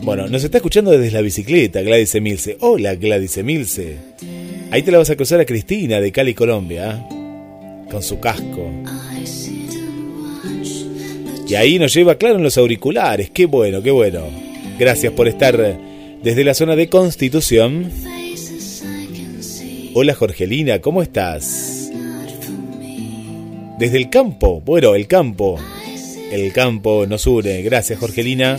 Bueno, 0.00 0.28
nos 0.28 0.42
está 0.42 0.56
escuchando 0.56 0.92
desde 0.92 1.10
la 1.10 1.20
bicicleta 1.20 1.82
Gladys 1.82 2.14
Emilce. 2.14 2.56
Hola 2.60 2.94
Gladys 2.94 3.36
Emilce. 3.36 3.96
Ahí 4.70 4.82
te 4.82 4.90
la 4.90 4.96
vas 4.98 5.10
a 5.10 5.16
cruzar 5.16 5.40
a 5.40 5.44
Cristina 5.44 6.00
de 6.00 6.10
Cali, 6.12 6.32
Colombia. 6.32 7.06
¿eh? 7.10 7.20
con 7.90 8.02
su 8.02 8.18
casco. 8.20 8.70
Y 11.46 11.54
ahí 11.56 11.78
nos 11.78 11.92
lleva, 11.92 12.14
claro, 12.14 12.36
en 12.36 12.44
los 12.44 12.56
auriculares. 12.56 13.30
Qué 13.30 13.46
bueno, 13.46 13.82
qué 13.82 13.90
bueno. 13.90 14.22
Gracias 14.78 15.12
por 15.12 15.26
estar 15.26 15.78
desde 16.22 16.44
la 16.44 16.54
zona 16.54 16.76
de 16.76 16.88
Constitución. 16.88 17.90
Hola 19.92 20.14
Jorgelina, 20.14 20.80
¿cómo 20.80 21.02
estás? 21.02 21.90
Desde 23.78 23.96
el 23.96 24.08
campo, 24.08 24.60
bueno, 24.60 24.94
el 24.94 25.06
campo. 25.06 25.58
El 26.30 26.52
campo 26.52 27.06
nos 27.06 27.26
une. 27.26 27.62
Gracias 27.62 27.98
Jorgelina. 27.98 28.56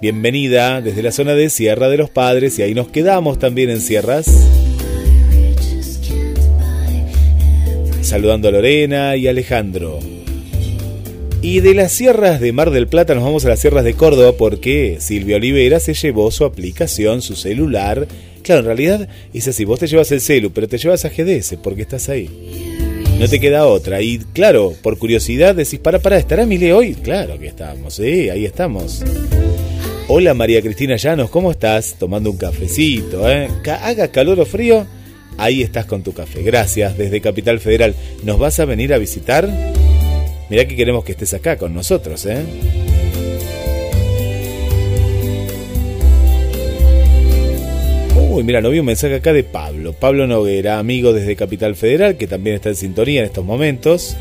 Bienvenida 0.00 0.80
desde 0.80 1.02
la 1.02 1.12
zona 1.12 1.34
de 1.34 1.48
Sierra 1.48 1.88
de 1.88 1.96
los 1.96 2.10
Padres 2.10 2.58
y 2.58 2.62
ahí 2.62 2.74
nos 2.74 2.88
quedamos 2.88 3.38
también 3.38 3.70
en 3.70 3.80
Sierras. 3.80 4.26
saludando 8.04 8.48
a 8.48 8.52
Lorena 8.52 9.16
y 9.16 9.28
Alejandro. 9.28 9.98
Y 11.40 11.60
de 11.60 11.74
las 11.74 11.92
sierras 11.92 12.40
de 12.40 12.52
Mar 12.52 12.70
del 12.70 12.86
Plata 12.86 13.14
nos 13.14 13.24
vamos 13.24 13.44
a 13.44 13.48
las 13.48 13.60
sierras 13.60 13.84
de 13.84 13.94
Córdoba 13.94 14.32
porque 14.38 14.98
Silvia 15.00 15.36
Olivera 15.36 15.80
se 15.80 15.94
llevó 15.94 16.30
su 16.30 16.44
aplicación, 16.44 17.22
su 17.22 17.34
celular. 17.34 18.06
Claro, 18.44 18.60
en 18.60 18.66
realidad 18.66 19.08
es 19.32 19.48
así, 19.48 19.64
vos 19.64 19.80
te 19.80 19.88
llevas 19.88 20.12
el 20.12 20.20
celu, 20.20 20.52
pero 20.52 20.68
te 20.68 20.78
llevas 20.78 21.04
a 21.04 21.08
GDS 21.08 21.56
porque 21.62 21.82
estás 21.82 22.08
ahí. 22.08 22.30
No 23.18 23.26
te 23.26 23.40
queda 23.40 23.66
otra. 23.66 24.02
Y 24.02 24.18
claro, 24.18 24.74
por 24.82 24.98
curiosidad 24.98 25.54
decís, 25.54 25.80
para, 25.80 25.98
para, 25.98 26.18
¿estará 26.18 26.44
Mile 26.44 26.72
hoy? 26.72 26.94
Claro 26.94 27.38
que 27.38 27.46
estamos, 27.46 27.94
sí, 27.94 28.28
ahí 28.28 28.44
estamos. 28.44 29.02
Hola 30.06 30.34
María 30.34 30.60
Cristina 30.60 30.96
Llanos, 30.96 31.30
¿cómo 31.30 31.50
estás? 31.50 31.96
Tomando 31.98 32.30
un 32.30 32.36
cafecito, 32.36 33.28
¿eh? 33.30 33.48
Haga 33.82 34.08
calor 34.08 34.38
o 34.38 34.44
frío, 34.44 34.86
Ahí 35.36 35.62
estás 35.62 35.86
con 35.86 36.02
tu 36.02 36.12
café. 36.12 36.42
Gracias 36.42 36.96
desde 36.96 37.20
Capital 37.20 37.58
Federal. 37.60 37.94
¿Nos 38.22 38.38
vas 38.38 38.60
a 38.60 38.64
venir 38.64 38.94
a 38.94 38.98
visitar? 38.98 39.48
Mirá 40.48 40.66
que 40.68 40.76
queremos 40.76 41.04
que 41.04 41.12
estés 41.12 41.34
acá 41.34 41.56
con 41.56 41.74
nosotros, 41.74 42.26
¿eh? 42.26 42.44
Uy, 48.34 48.42
mira, 48.42 48.60
no 48.60 48.70
vi 48.70 48.80
un 48.80 48.86
mensaje 48.86 49.14
acá 49.14 49.32
de 49.32 49.44
Pablo. 49.44 49.92
Pablo 49.92 50.26
Noguera, 50.26 50.80
amigo 50.80 51.12
desde 51.12 51.36
Capital 51.36 51.76
Federal, 51.76 52.16
que 52.16 52.26
también 52.26 52.56
está 52.56 52.70
en 52.70 52.74
sintonía 52.74 53.20
en 53.20 53.26
estos 53.26 53.44
momentos. 53.44 54.16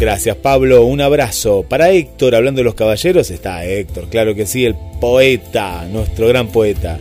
Gracias 0.00 0.36
Pablo, 0.36 0.86
un 0.86 1.02
abrazo. 1.02 1.66
Para 1.68 1.90
Héctor, 1.90 2.34
hablando 2.34 2.60
de 2.60 2.64
los 2.64 2.74
caballeros, 2.74 3.30
está 3.30 3.66
Héctor, 3.66 4.08
claro 4.08 4.34
que 4.34 4.46
sí, 4.46 4.64
el 4.64 4.74
poeta, 4.98 5.86
nuestro 5.92 6.28
gran 6.28 6.48
poeta. 6.48 6.98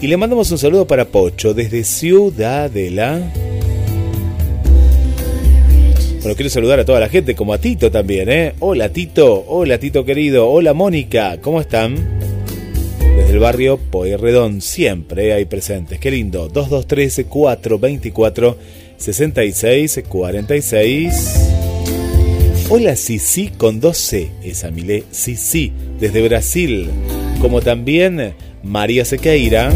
Y 0.00 0.08
le 0.08 0.16
mandamos 0.16 0.50
un 0.50 0.58
saludo 0.58 0.88
para 0.88 1.04
Pocho 1.04 1.54
desde 1.54 1.84
Ciudadela. 1.84 3.22
Bueno, 6.24 6.34
quiero 6.36 6.48
saludar 6.48 6.80
a 6.80 6.86
toda 6.86 7.00
la 7.00 7.10
gente, 7.10 7.34
como 7.34 7.52
a 7.52 7.58
Tito 7.58 7.90
también, 7.90 8.30
¿eh? 8.30 8.54
Hola 8.60 8.88
Tito, 8.88 9.44
hola 9.46 9.76
Tito 9.76 10.06
querido, 10.06 10.48
hola 10.48 10.72
Mónica, 10.72 11.38
¿cómo 11.42 11.60
están? 11.60 11.96
Desde 12.98 13.30
el 13.30 13.40
barrio 13.40 13.76
Poirredón, 13.76 14.62
siempre 14.62 15.34
hay 15.34 15.44
presentes, 15.44 16.00
qué 16.00 16.10
lindo. 16.10 16.48
2213 16.48 17.26
424 17.26 18.56
6646 18.96 21.50
Hola 22.70 22.96
Sisi 22.96 23.48
con 23.48 23.82
2C, 23.82 24.30
esa 24.44 24.70
Milé 24.70 25.04
Sisi, 25.10 25.74
desde 26.00 26.26
Brasil, 26.26 26.88
como 27.42 27.60
también 27.60 28.32
María 28.62 29.04
Sequeira. 29.04 29.70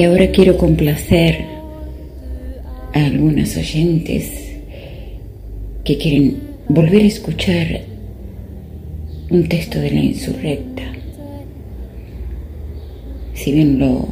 Y 0.00 0.04
ahora 0.04 0.30
quiero 0.30 0.56
complacer 0.56 1.44
a 2.94 3.04
algunos 3.04 3.54
oyentes 3.58 4.32
que 5.84 5.98
quieren 5.98 6.38
volver 6.70 7.02
a 7.02 7.06
escuchar 7.06 7.82
un 9.28 9.46
texto 9.46 9.78
de 9.78 9.90
la 9.90 10.00
insurrecta. 10.00 10.84
Si 13.34 13.52
bien 13.52 13.78
lo 13.78 14.08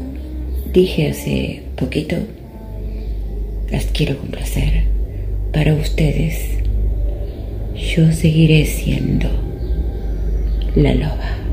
dije 0.75 1.09
hace 1.09 1.63
poquito, 1.75 2.17
las 3.71 3.87
quiero 3.87 4.19
complacer. 4.19 4.83
Para 5.55 5.73
ustedes, 5.73 6.51
yo 7.97 8.13
seguiré 8.13 8.67
siendo 8.67 9.31
la 10.77 10.95
loba. 10.95 11.48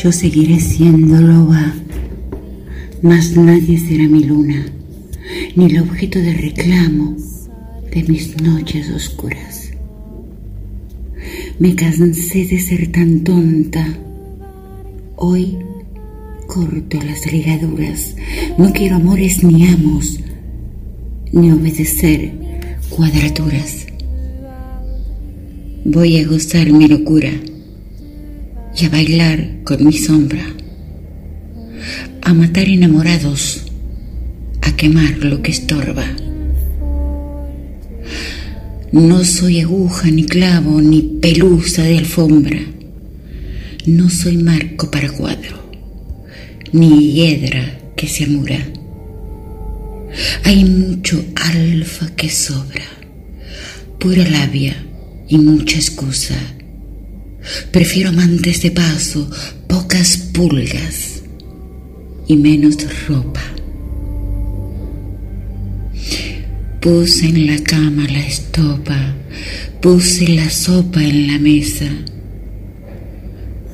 Yo 0.00 0.12
seguiré 0.12 0.60
siendo 0.60 1.20
loba, 1.20 1.74
mas 3.02 3.36
nadie 3.36 3.76
será 3.80 4.06
mi 4.06 4.22
luna, 4.22 4.64
ni 5.56 5.64
el 5.64 5.80
objeto 5.80 6.20
de 6.20 6.34
reclamo 6.34 7.16
de 7.92 8.04
mis 8.04 8.40
noches 8.40 8.90
oscuras. 8.90 9.72
Me 11.58 11.74
cansé 11.74 12.44
de 12.44 12.60
ser 12.60 12.92
tan 12.92 13.24
tonta. 13.24 13.84
Hoy 15.16 15.58
corto 16.46 16.98
las 17.04 17.32
ligaduras. 17.32 18.14
No 18.56 18.72
quiero 18.72 18.96
amores 18.96 19.42
ni 19.42 19.66
amos, 19.66 20.20
ni 21.32 21.50
obedecer 21.50 22.30
cuadraturas. 22.88 23.88
Voy 25.84 26.18
a 26.18 26.28
gozar 26.28 26.70
mi 26.72 26.86
locura 26.86 27.32
y 28.80 28.84
a 28.84 28.90
bailar 28.90 29.64
con 29.64 29.84
mi 29.84 29.92
sombra, 29.92 30.44
a 32.22 32.34
matar 32.34 32.68
enamorados, 32.68 33.64
a 34.62 34.76
quemar 34.76 35.18
lo 35.18 35.42
que 35.42 35.50
estorba. 35.50 36.04
No 38.92 39.24
soy 39.24 39.60
aguja, 39.60 40.10
ni 40.10 40.24
clavo, 40.24 40.80
ni 40.80 41.02
pelusa 41.02 41.82
de 41.82 41.98
alfombra. 41.98 42.60
No 43.86 44.08
soy 44.10 44.36
marco 44.36 44.90
para 44.90 45.10
cuadro, 45.10 45.70
ni 46.72 47.12
hiedra 47.12 47.80
que 47.96 48.06
se 48.06 48.24
amura. 48.24 48.58
Hay 50.44 50.64
mucho 50.64 51.24
alfa 51.34 52.14
que 52.14 52.30
sobra, 52.30 52.84
pura 53.98 54.28
labia 54.28 54.76
y 55.28 55.38
mucha 55.38 55.76
excusa 55.76 56.36
Prefiero 57.70 58.10
amantes 58.10 58.62
de 58.62 58.70
paso, 58.70 59.30
pocas 59.66 60.16
pulgas 60.16 61.22
y 62.26 62.36
menos 62.36 62.76
ropa. 63.06 63.42
Puse 66.80 67.26
en 67.26 67.46
la 67.46 67.58
cama 67.62 68.06
la 68.08 68.20
estopa, 68.20 69.14
puse 69.80 70.28
la 70.28 70.48
sopa 70.48 71.02
en 71.02 71.26
la 71.26 71.38
mesa, 71.38 71.88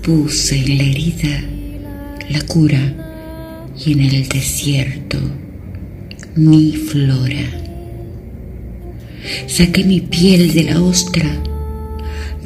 puse 0.03 0.59
en 0.59 0.79
la 0.79 0.85
herida 0.85 1.45
la 2.31 2.41
cura 2.43 2.95
y 3.85 3.93
en 3.93 4.01
el 4.01 4.29
desierto 4.29 5.19
mi 6.37 6.73
flora. 6.73 7.61
Saqué 9.47 9.85
mi 9.85 10.01
piel 10.01 10.53
de 10.53 10.65
la 10.65 10.83
ostra 10.83 11.43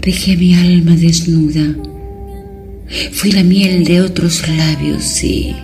Dejé 0.08 0.38
mi 0.38 0.54
alma 0.54 0.96
desnuda. 0.96 1.66
Fui 3.12 3.30
la 3.30 3.42
miel 3.42 3.84
de 3.84 4.00
otros 4.00 4.42
labios 4.48 5.22
y 5.22 5.54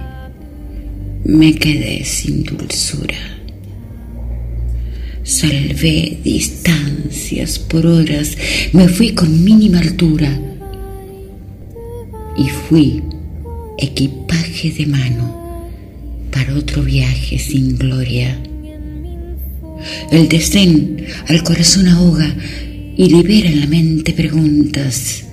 me 1.25 1.55
quedé 1.55 2.05
sin 2.05 2.45
dulzura. 2.45 3.17
Salvé 5.23 6.19
distancias 6.23 7.59
por 7.59 7.87
horas, 7.87 8.37
me 8.75 8.87
fui 8.87 9.15
con 9.15 9.43
mínima 9.43 9.79
altura 9.79 10.39
y 12.37 12.47
fui 12.69 13.03
equipaje 13.79 14.73
de 14.73 14.85
mano 14.85 15.71
para 16.31 16.55
otro 16.55 16.83
viaje 16.83 17.39
sin 17.39 17.79
gloria. 17.79 18.39
El 20.11 20.29
desdén 20.29 21.07
al 21.29 21.43
corazón 21.43 21.89
ahoga 21.89 22.37
y 22.97 23.09
libera 23.09 23.49
en 23.51 23.61
la 23.61 23.67
mente 23.67 24.13
preguntas. 24.13 25.25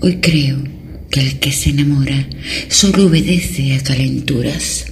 Hoy 0.00 0.16
creo 0.16 0.62
que 1.10 1.20
el 1.20 1.38
que 1.38 1.52
se 1.52 1.70
enamora 1.70 2.28
solo 2.68 3.06
obedece 3.06 3.74
a 3.74 3.80
calenturas. 3.82 4.86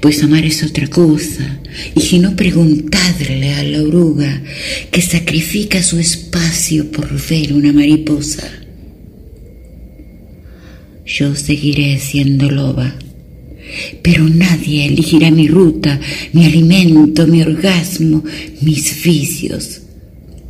Pues 0.00 0.22
amar 0.22 0.46
es 0.46 0.62
otra 0.62 0.86
cosa, 0.86 1.60
y 1.94 2.00
si 2.00 2.18
no 2.18 2.34
preguntadle 2.34 3.52
a 3.54 3.62
la 3.62 3.82
oruga 3.82 4.42
que 4.90 5.02
sacrifica 5.02 5.82
su 5.82 5.98
espacio 5.98 6.90
por 6.90 7.10
ver 7.28 7.52
una 7.52 7.72
mariposa. 7.72 8.50
Yo 11.04 11.34
seguiré 11.34 11.98
siendo 11.98 12.50
loba 12.50 12.94
pero 14.02 14.28
nadie 14.28 14.86
elegirá 14.86 15.30
mi 15.30 15.48
ruta, 15.48 16.00
mi 16.32 16.44
alimento, 16.44 17.26
mi 17.26 17.42
orgasmo, 17.42 18.24
mis 18.60 19.02
vicios 19.02 19.82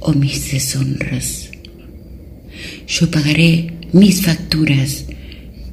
o 0.01 0.13
mis 0.13 0.53
deshonras. 0.53 1.51
Yo 2.87 3.11
pagaré 3.11 3.73
mis 3.93 4.23
facturas. 4.23 5.07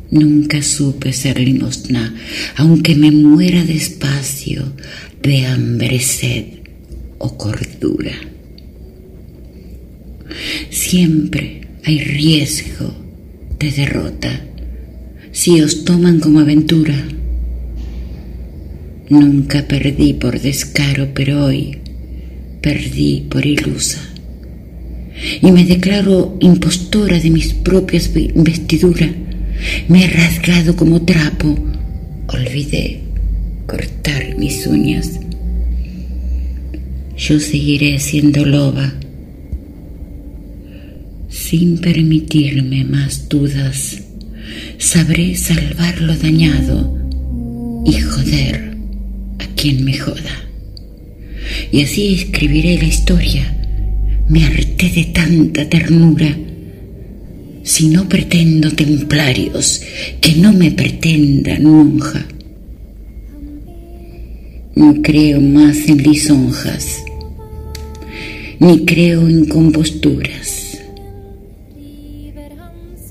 Nunca 0.09 0.63
supe 0.63 1.11
ser 1.11 1.37
limosna, 1.37 2.15
aunque 2.55 2.95
me 2.95 3.11
muera 3.11 3.61
despacio 3.65 4.71
de 5.21 5.45
hambre, 5.45 5.99
sed 5.99 6.45
o 7.17 7.37
cordura. 7.37 8.13
Siempre 10.69 11.67
hay 11.83 11.99
riesgo 11.99 12.95
de 13.59 13.71
derrota 13.71 14.45
si 15.31 15.61
os 15.61 15.83
toman 15.83 16.19
como 16.19 16.39
aventura 16.39 16.95
Nunca 19.09 19.63
perdí 19.67 20.13
por 20.13 20.39
descaro, 20.39 21.09
pero 21.13 21.45
hoy 21.45 21.77
perdí 22.61 23.25
por 23.29 23.45
ilusa 23.45 23.99
y 25.41 25.51
me 25.51 25.65
declaro 25.65 26.37
impostora 26.39 27.19
de 27.19 27.29
mis 27.29 27.53
propias 27.53 28.11
vestiduras. 28.13 29.09
Me 29.87 30.05
he 30.05 30.07
rasgado 30.07 30.75
como 30.75 31.01
trapo. 31.03 31.57
Olvidé 32.27 33.01
cortar 33.65 34.37
mis 34.37 34.67
uñas. 34.67 35.19
Yo 37.17 37.39
seguiré 37.39 37.99
siendo 37.99 38.45
loba 38.45 38.93
sin 41.29 41.79
permitirme 41.79 42.83
más 42.83 43.27
dudas. 43.29 44.03
Sabré 44.77 45.35
salvar 45.35 46.01
lo 46.01 46.15
dañado 46.15 46.93
y 47.85 47.93
joder 47.93 48.76
a 49.39 49.47
quien 49.55 49.83
me 49.83 49.97
joda. 49.97 50.49
Y 51.71 51.83
así 51.83 52.15
escribiré 52.15 52.77
la 52.77 52.85
historia 52.85 53.57
me 54.29 54.43
harté 54.43 54.89
de 54.89 55.05
tanta 55.05 55.67
ternura. 55.69 56.35
Si 57.63 57.89
no 57.89 58.07
pretendo 58.07 58.71
templarios, 58.71 59.81
que 60.21 60.35
no 60.35 60.53
me 60.53 60.71
pretendan 60.71 61.63
monja. 61.63 62.25
No 64.75 65.01
creo 65.01 65.41
más 65.41 65.87
en 65.87 65.97
lisonjas, 65.97 67.03
ni 68.59 68.85
creo 68.85 69.27
en 69.27 69.45
composturas. 69.45 70.77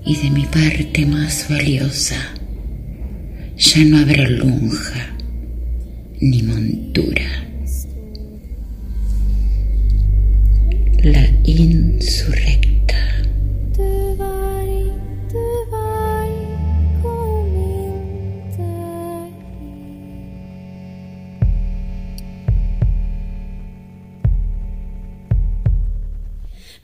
Y 0.06 0.16
de 0.16 0.30
mi 0.30 0.44
parte 0.44 1.04
más 1.06 1.46
valiosa, 1.50 2.16
ya 3.58 3.84
no 3.84 3.98
habrá 3.98 4.28
lonja 4.30 5.15
ni 6.20 6.42
montura. 6.42 7.46
la 11.02 11.24
insurrecta. 11.44 12.75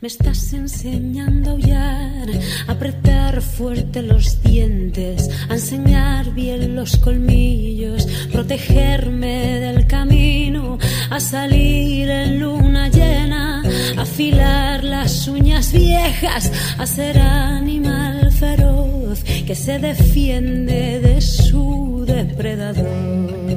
Me 0.02 0.08
estás 0.08 0.52
enseñando 0.52 1.50
a 1.50 1.52
aullar, 1.52 2.28
a 2.66 2.72
apretar 2.72 3.40
fuerte 3.40 4.02
los 4.02 4.42
dientes, 4.42 5.30
a 5.48 5.54
enseñar 5.54 6.34
bien 6.34 6.74
los 6.74 6.96
colmillos, 6.96 8.08
protegerme 8.32 9.60
del 9.60 9.86
camino, 9.86 10.76
a 11.08 11.20
salir 11.20 12.10
en 12.10 12.40
luna 12.40 12.88
llena, 12.88 13.62
afilar 13.96 14.82
las 14.82 15.28
uñas 15.28 15.72
viejas, 15.72 16.50
a 16.78 16.84
ser 16.84 17.20
animal 17.20 18.32
feroz 18.32 19.22
que 19.46 19.54
se 19.54 19.78
defiende 19.78 20.98
de 20.98 21.20
su 21.20 22.02
depredador. 22.04 23.51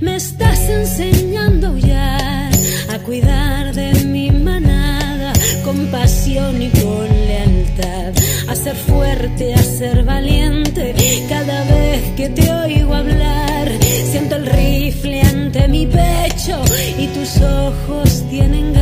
Me 0.00 0.14
estás 0.14 0.60
enseñando 0.68 1.76
ya 1.76 2.48
a 2.94 2.98
cuidar 3.04 3.74
de 3.74 4.04
mi 4.04 4.30
manada 4.30 5.32
con 5.64 5.86
pasión 5.88 6.62
y 6.62 6.68
con 6.68 7.08
lealtad, 7.26 8.12
a 8.48 8.54
ser 8.54 8.76
fuerte, 8.76 9.54
a 9.54 9.58
ser 9.58 10.04
valiente. 10.04 10.94
Cada 11.28 11.64
vez 11.64 12.02
que 12.16 12.28
te 12.28 12.48
oigo 12.48 12.94
hablar, 12.94 13.72
siento 14.10 14.36
el 14.36 14.46
rifle 14.46 15.20
ante 15.22 15.66
mi 15.66 15.84
pecho 15.86 16.62
y 16.96 17.08
tus 17.08 17.40
ojos 17.40 18.24
tienen 18.30 18.77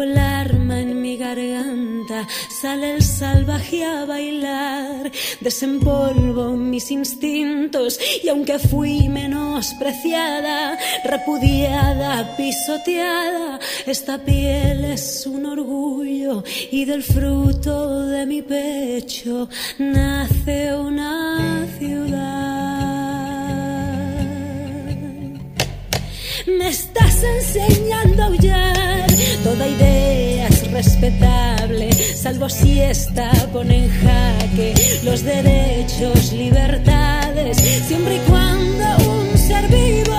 el 0.00 0.16
arma 0.16 0.80
en 0.80 1.02
mi 1.02 1.16
garganta, 1.16 2.26
sale 2.48 2.94
el 2.94 3.02
salvaje 3.02 3.84
a 3.84 4.06
bailar, 4.06 5.10
desempolvo 5.40 6.56
mis 6.56 6.90
instintos 6.90 7.98
y 8.22 8.28
aunque 8.28 8.58
fui 8.58 9.08
menospreciada, 9.08 10.78
repudiada, 11.04 12.36
pisoteada, 12.36 13.60
esta 13.86 14.18
piel 14.18 14.84
es 14.86 15.26
un 15.26 15.44
orgullo 15.44 16.42
y 16.70 16.84
del 16.86 17.02
fruto 17.02 18.06
de 18.06 18.24
mi 18.24 18.40
pecho 18.40 19.48
nace 19.78 20.74
una 20.74 21.66
ciudad. 21.78 22.71
Me 26.58 26.68
estás 26.68 27.22
enseñando 27.22 28.22
a 28.22 28.26
aullar. 28.26 29.06
Toda 29.44 29.68
idea 29.68 30.48
es 30.48 30.70
respetable, 30.70 31.92
salvo 31.92 32.48
si 32.48 32.80
esta 32.80 33.30
pone 33.52 33.84
en 33.84 33.90
jaque 33.90 34.74
los 35.04 35.22
derechos, 35.22 36.32
libertades, 36.32 37.56
siempre 37.86 38.16
y 38.16 38.20
cuando 38.20 38.84
un 39.10 39.38
ser 39.38 39.66
vivo 39.68 40.18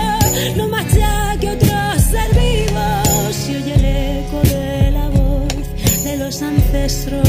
no 0.55 0.67
machaque 0.69 1.49
otro 1.51 1.99
ser 2.11 2.29
vivo. 2.33 3.31
Si 3.31 3.55
oye 3.55 3.73
el 3.75 3.85
eco 3.85 4.41
de 4.43 4.91
la 4.91 5.09
voz 5.09 6.03
de 6.03 6.17
los 6.17 6.41
ancestros, 6.41 7.27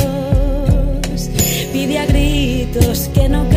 pide 1.72 1.98
a 1.98 2.06
gritos 2.06 3.08
que 3.14 3.28
no 3.28 3.48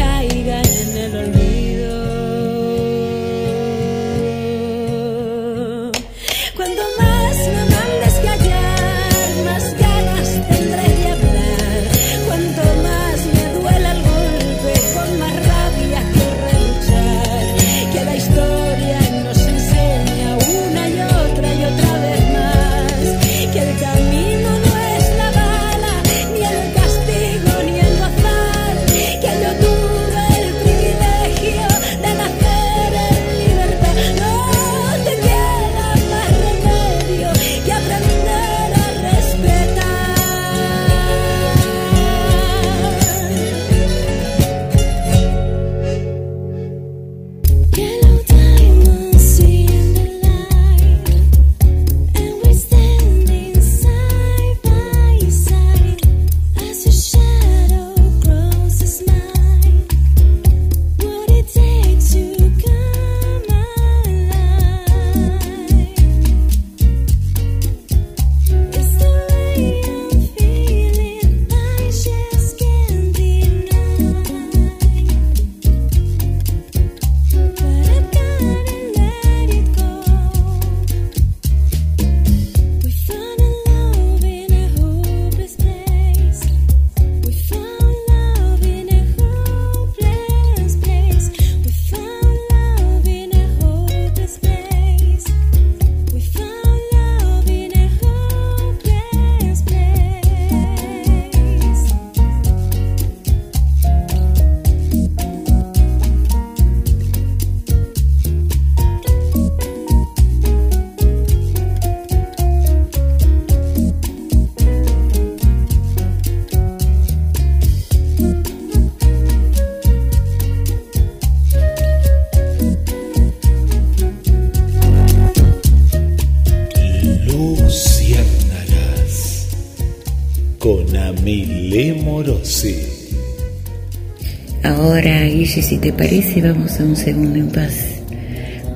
si 135.67 135.77
te 135.79 135.91
parece, 135.91 136.41
vamos 136.41 136.79
a 136.79 136.83
un 136.85 136.95
segundo 136.95 137.37
en 137.37 137.49
paz 137.49 137.73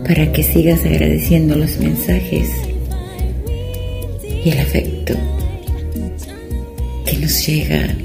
para 0.06 0.30
que 0.34 0.44
sigas 0.44 0.84
agradeciendo 0.84 1.56
los 1.56 1.80
mensajes 1.80 2.50
y 4.44 4.50
el 4.50 4.60
afecto 4.60 5.14
que 7.06 7.18
nos 7.18 7.48
llega 7.48 7.96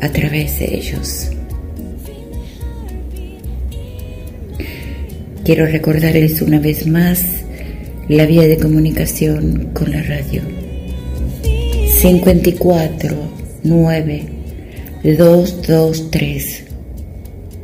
a 0.00 0.08
través 0.08 0.60
de 0.60 0.74
ellos. 0.76 1.30
Quiero 5.44 5.66
recordarles 5.66 6.40
una 6.40 6.58
vez 6.58 6.86
más 6.86 7.22
la 8.08 8.24
vía 8.24 8.48
de 8.48 8.56
comunicación 8.56 9.72
con 9.74 9.90
la 9.90 10.02
radio. 10.04 10.40
54 12.00 13.14
9 13.62 14.22
223 15.04 16.71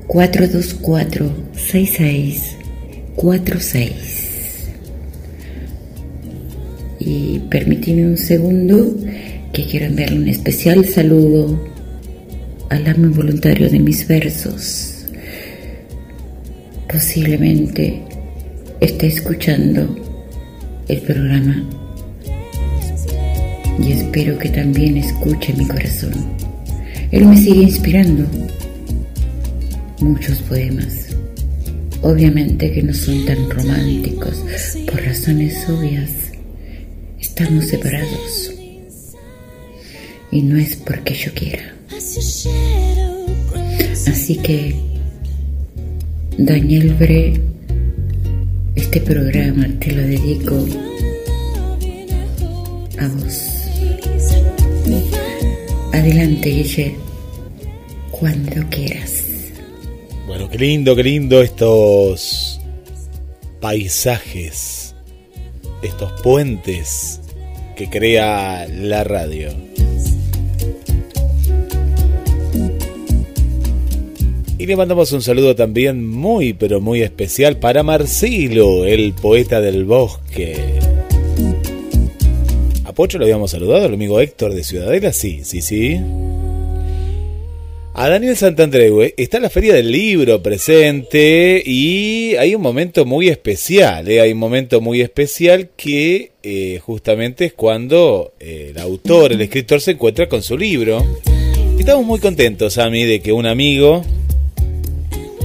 424 0.08 1.30
66 1.54 2.56
46 3.14 4.28
y 6.98 7.38
permíteme 7.50 8.06
un 8.06 8.16
segundo 8.16 8.96
que 9.52 9.64
quiero 9.64 9.86
enviarle 9.86 10.18
un 10.18 10.28
especial 10.28 10.84
saludo 10.86 11.58
al 12.70 12.86
amo 12.86 13.10
voluntario 13.14 13.68
de 13.70 13.78
mis 13.78 14.06
versos. 14.06 15.06
Posiblemente 16.90 18.02
esté 18.80 19.08
escuchando 19.08 19.94
el 20.88 21.00
programa 21.02 21.68
y 23.82 23.92
espero 23.92 24.38
que 24.38 24.48
también 24.48 24.96
escuche 24.96 25.52
mi 25.52 25.66
corazón. 25.66 26.12
Él 27.10 27.26
me 27.26 27.36
sigue 27.36 27.62
inspirando 27.62 28.26
muchos 30.00 30.38
poemas. 30.42 31.16
Obviamente 32.02 32.72
que 32.72 32.82
no 32.82 32.94
son 32.94 33.24
tan 33.24 33.50
románticos 33.50 34.44
por 34.86 35.02
razones 35.02 35.68
obvias. 35.68 36.10
Estamos 37.18 37.66
separados. 37.66 38.52
Y 40.30 40.42
no 40.42 40.58
es 40.58 40.76
porque 40.76 41.14
yo 41.14 41.32
quiera. 41.34 41.74
Así 44.06 44.36
que, 44.36 44.74
Daniel 46.36 46.94
Bre, 46.94 47.40
este 48.74 49.00
programa 49.00 49.66
te 49.80 49.92
lo 49.92 50.02
dedico 50.02 50.66
a 52.98 53.08
vos. 53.08 53.48
Adelante, 55.92 56.50
Guille, 56.50 56.96
cuando 58.10 58.68
quieras. 58.70 59.17
Bueno, 60.38 60.52
qué 60.52 60.58
lindo, 60.58 60.94
qué 60.94 61.02
lindo 61.02 61.42
estos 61.42 62.60
paisajes, 63.60 64.94
estos 65.82 66.12
puentes 66.22 67.20
que 67.74 67.90
crea 67.90 68.68
la 68.68 69.02
radio. 69.02 69.48
Y 74.58 74.66
le 74.66 74.76
mandamos 74.76 75.10
un 75.10 75.22
saludo 75.22 75.56
también 75.56 76.06
muy, 76.06 76.52
pero 76.52 76.80
muy 76.80 77.02
especial 77.02 77.56
para 77.56 77.82
Marcelo, 77.82 78.84
el 78.84 79.14
poeta 79.14 79.60
del 79.60 79.86
bosque. 79.86 80.78
¿A 82.84 82.92
Pocho 82.92 83.18
lo 83.18 83.24
habíamos 83.24 83.50
saludado? 83.50 83.86
¿El 83.86 83.94
amigo 83.94 84.20
Héctor 84.20 84.54
de 84.54 84.62
Ciudadela? 84.62 85.12
Sí, 85.12 85.40
sí, 85.42 85.60
sí. 85.60 86.00
A 88.00 88.08
Daniel 88.08 88.36
Santandreu 88.36 89.02
está 89.16 89.40
la 89.40 89.50
Feria 89.50 89.74
del 89.74 89.90
Libro 89.90 90.40
presente 90.40 91.60
y 91.66 92.36
hay 92.36 92.54
un 92.54 92.62
momento 92.62 93.04
muy 93.04 93.26
especial, 93.28 94.08
¿eh? 94.08 94.20
hay 94.20 94.30
un 94.30 94.38
momento 94.38 94.80
muy 94.80 95.00
especial 95.00 95.70
que 95.76 96.30
eh, 96.44 96.78
justamente 96.80 97.46
es 97.46 97.54
cuando 97.54 98.34
eh, 98.38 98.68
el 98.70 98.78
autor, 98.78 99.32
el 99.32 99.40
escritor 99.40 99.80
se 99.80 99.90
encuentra 99.90 100.28
con 100.28 100.44
su 100.44 100.56
libro. 100.56 101.04
Estamos 101.76 102.06
muy 102.06 102.20
contentos, 102.20 102.78
a 102.78 102.88
mí, 102.88 103.02
de 103.02 103.18
que 103.18 103.32
un 103.32 103.46
amigo, 103.46 104.04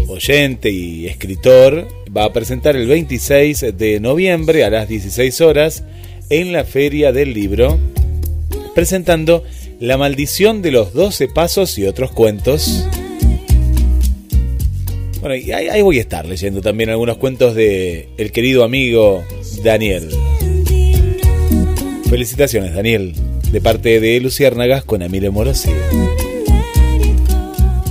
oyente 0.08 0.70
y 0.70 1.08
escritor 1.08 1.88
va 2.16 2.26
a 2.26 2.34
presentar 2.34 2.76
el 2.76 2.86
26 2.86 3.76
de 3.76 4.00
noviembre 4.00 4.64
a 4.64 4.70
las 4.70 4.88
16 4.88 5.42
horas 5.42 5.84
en 6.30 6.54
la 6.54 6.66
Feria 6.66 7.12
del 7.12 7.34
Libro, 7.34 7.80
presentando 8.76 9.44
La 9.80 9.98
maldición 9.98 10.62
de 10.62 10.72
los 10.72 10.94
12 10.94 11.28
pasos 11.28 11.78
y 11.78 11.86
otros 11.86 12.12
cuentos. 12.12 12.86
Bueno, 15.20 15.36
y 15.36 15.52
ahí, 15.52 15.68
ahí 15.68 15.82
voy 15.82 15.98
a 15.98 16.02
estar 16.02 16.26
leyendo 16.26 16.62
también 16.62 16.90
algunos 16.90 17.18
cuentos 17.18 17.56
de 17.56 18.10
el 18.18 18.32
querido 18.32 18.64
amigo 18.64 19.24
Daniel. 19.64 20.10
Felicitaciones, 22.10 22.74
Daniel, 22.74 23.14
de 23.52 23.62
parte 23.62 24.00
de 24.00 24.20
Luciérnagas 24.20 24.84
con 24.84 25.02
Amile 25.02 25.30
Morosi. 25.30 25.72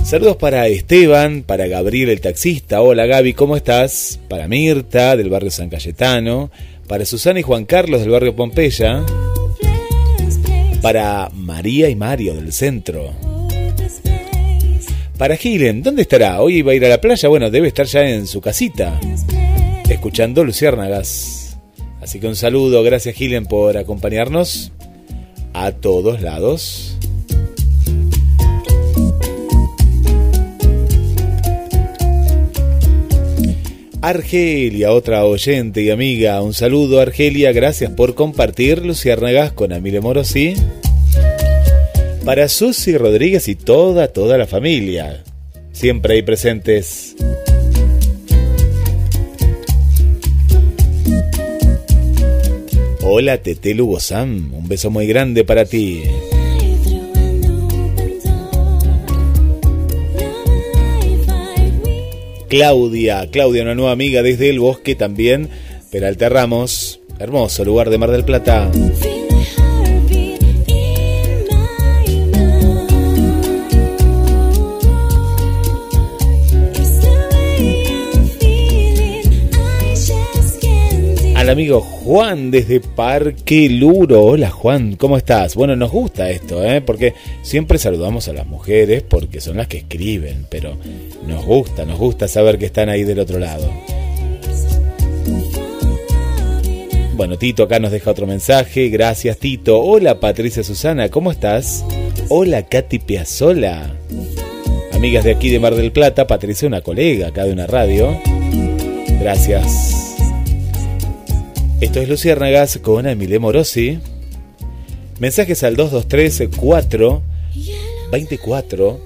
Saludos 0.03 0.37
para 0.37 0.67
Esteban, 0.67 1.43
para 1.43 1.67
Gabriel 1.67 2.09
el 2.09 2.21
taxista. 2.21 2.81
Hola 2.81 3.05
Gaby, 3.05 3.33
¿cómo 3.33 3.55
estás? 3.55 4.19
Para 4.29 4.47
Mirta, 4.47 5.17
del 5.17 5.29
barrio 5.29 5.49
San 5.49 5.69
Cayetano. 5.69 6.51
Para 6.87 7.05
Susana 7.05 7.39
y 7.39 7.43
Juan 7.43 7.65
Carlos, 7.65 8.01
del 8.01 8.09
barrio 8.11 8.35
Pompeya. 8.35 9.03
Para 10.83 11.29
María 11.33 11.87
y 11.87 11.95
Mario, 11.95 12.35
del 12.35 12.51
centro. 12.51 13.13
Para 15.17 15.37
Gilen, 15.37 15.81
¿dónde 15.81 16.01
estará? 16.01 16.41
Hoy 16.41 16.61
va 16.61 16.73
a 16.73 16.75
ir 16.75 16.83
a 16.83 16.89
la 16.89 16.99
playa. 16.99 17.29
Bueno, 17.29 17.49
debe 17.49 17.69
estar 17.69 17.85
ya 17.85 18.05
en 18.05 18.27
su 18.27 18.41
casita, 18.41 18.99
escuchando 19.87 20.43
Luciérnagas. 20.43 21.57
Así 22.01 22.19
que 22.19 22.27
un 22.27 22.35
saludo, 22.35 22.83
gracias 22.83 23.15
Gilen 23.15 23.45
por 23.45 23.77
acompañarnos 23.77 24.73
a 25.53 25.71
todos 25.71 26.21
lados. 26.21 26.92
Argelia, 34.03 34.91
otra 34.91 35.23
oyente 35.23 35.81
y 35.81 35.89
amiga. 35.89 36.41
Un 36.41 36.53
saludo, 36.53 36.99
Argelia. 36.99 37.53
Gracias 37.53 37.89
por 37.89 38.15
compartir 38.15 38.85
Luciérnagas 38.85 39.53
con 39.53 39.71
Amile 39.71 40.01
Morosi. 40.01 40.55
Para 42.25 42.49
Susi 42.49 42.97
Rodríguez 42.97 43.47
y 43.47 43.55
toda, 43.55 44.09
toda 44.09 44.37
la 44.37 44.45
familia. 44.45 45.23
Siempre 45.71 46.15
hay 46.15 46.21
presentes. 46.21 47.15
Hola, 53.03 53.37
Tete 53.37 53.73
Lugo 53.73 54.01
Sam. 54.01 54.53
Un 54.53 54.67
beso 54.67 54.91
muy 54.91 55.07
grande 55.07 55.45
para 55.45 55.63
ti. 55.63 56.03
Claudia, 62.53 63.27
Claudia, 63.31 63.63
una 63.63 63.73
nueva 63.73 63.93
amiga 63.93 64.21
desde 64.21 64.47
el 64.51 64.59
bosque 64.59 64.93
también, 64.93 65.49
Peralta 65.91 66.29
Ramos, 66.29 66.99
hermoso 67.17 67.65
lugar 67.65 67.89
de 67.89 67.97
Mar 67.97 68.11
del 68.11 68.25
Plata. 68.25 68.69
Al 81.43 81.49
amigo 81.49 81.81
Juan 81.81 82.51
desde 82.51 82.79
Parque 82.79 83.67
Luro. 83.67 84.23
Hola 84.23 84.49
Juan, 84.49 84.95
¿cómo 84.95 85.17
estás? 85.17 85.55
Bueno, 85.55 85.75
nos 85.75 85.91
gusta 85.91 86.29
esto, 86.29 86.63
¿eh? 86.63 86.79
porque 86.79 87.15
siempre 87.41 87.77
saludamos 87.77 88.29
a 88.29 88.33
las 88.33 88.47
mujeres 88.47 89.03
porque 89.03 89.41
son 89.41 89.57
las 89.57 89.67
que 89.67 89.79
escriben, 89.79 90.47
pero 90.49 90.77
nos 91.27 91.45
gusta, 91.45 91.83
nos 91.83 91.99
gusta 91.99 92.29
saber 92.29 92.57
que 92.57 92.67
están 92.67 92.87
ahí 92.87 93.03
del 93.03 93.19
otro 93.19 93.39
lado. 93.39 93.69
Bueno, 97.15 97.37
Tito 97.37 97.63
acá 97.63 97.77
nos 97.77 97.91
deja 97.91 98.11
otro 98.11 98.25
mensaje. 98.25 98.87
Gracias, 98.87 99.37
Tito. 99.37 99.81
Hola, 99.81 100.21
Patricia 100.21 100.63
Susana, 100.63 101.09
¿cómo 101.09 101.29
estás? 101.29 101.83
Hola, 102.29 102.67
Katy 102.69 102.99
Piazzola. 102.99 103.91
Amigas 104.93 105.25
de 105.25 105.31
aquí 105.31 105.49
de 105.49 105.59
Mar 105.59 105.75
del 105.75 105.91
Plata, 105.91 106.25
Patricia, 106.25 106.69
una 106.69 106.79
colega 106.79 107.27
acá 107.27 107.43
de 107.43 107.51
una 107.51 107.67
radio. 107.67 108.17
Gracias. 109.19 110.02
Esto 111.83 111.99
es 111.99 112.07
Luciérnagas 112.07 112.77
con 112.77 113.05
Emile 113.05 113.39
Morosi. 113.39 113.99
Mensajes 115.19 115.63
al 115.63 115.75
223 115.75 116.55
4 116.57 117.21
24 118.09 119.01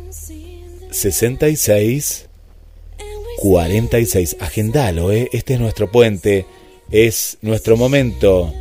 66 0.92 2.28
46. 3.40 4.38
Agendalo, 4.40 5.12
¿eh? 5.12 5.28
este 5.34 5.56
es 5.56 5.60
nuestro 5.60 5.92
puente. 5.92 6.46
Es 6.92 7.40
nuestro 7.42 7.78
momento 7.78 8.54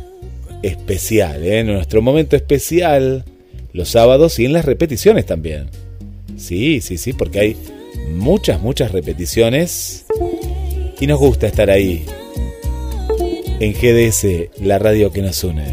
especial, 0.63 1.45
¿eh? 1.45 1.63
nuestro 1.63 2.01
momento 2.01 2.35
especial 2.35 3.23
los 3.71 3.89
sábados 3.89 4.39
y 4.39 4.45
en 4.45 4.53
las 4.53 4.65
repeticiones 4.65 5.27
también. 5.27 5.69
Sí, 6.37 6.81
sí, 6.81 6.97
sí, 6.97 7.13
porque 7.13 7.39
hay 7.39 7.57
muchas, 8.15 8.61
muchas 8.61 8.91
repeticiones 8.93 10.07
y 10.99 11.05
nos 11.05 11.19
gusta 11.19 11.45
estar 11.45 11.69
ahí 11.69 12.03
en 13.59 13.73
GDS, 13.73 14.61
la 14.61 14.79
radio 14.79 15.11
que 15.11 15.21
nos 15.21 15.43
une. 15.43 15.63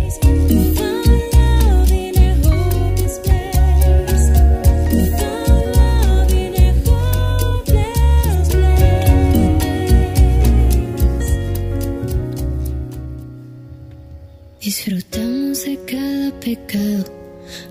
Disfrutamos 14.61 15.64
de 15.66 15.78
cada 15.87 16.41
pecado, 16.41 17.05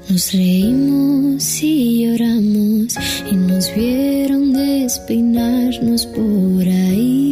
nos 0.09 0.31
reímos 0.31 1.63
y 1.63 2.05
lloramos 2.05 2.95
y 3.31 3.35
nos 3.35 3.73
vieron 3.75 4.53
despeinarnos 4.53 6.05
por 6.05 6.67
ahí. 6.67 7.22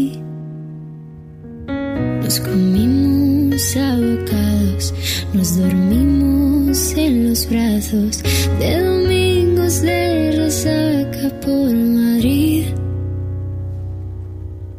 Nos 2.32 2.40
comimos 2.40 3.76
abocados, 3.76 4.94
nos 5.34 5.58
dormimos 5.58 6.94
en 6.96 7.28
los 7.28 7.50
brazos 7.50 8.24
de 8.58 8.80
domingos 8.80 9.82
de 9.82 10.32
resaca 10.38 11.28
por 11.42 11.74
Madrid 11.74 12.68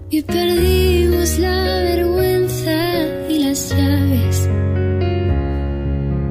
y 0.09 0.22
perdimos 0.22 1.38
la 1.40 1.62
vergüenza 1.90 3.07
y 3.28 3.44
las 3.44 3.68
llaves. 3.68 4.48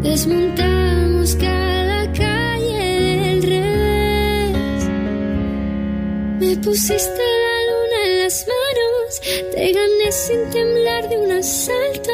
Desmontamos 0.02 1.36
cada 1.36 2.12
calle 2.14 3.20
del 3.22 3.44
revés. 3.44 4.90
Me 6.40 6.58
pusiste 6.58 7.22
la 7.46 7.58
luna 7.70 7.98
en 8.08 8.24
las 8.24 8.48
manos, 8.48 9.22
sin 10.12 10.50
temblar 10.50 11.08
de 11.10 11.18
un 11.18 11.32
asalto. 11.32 12.12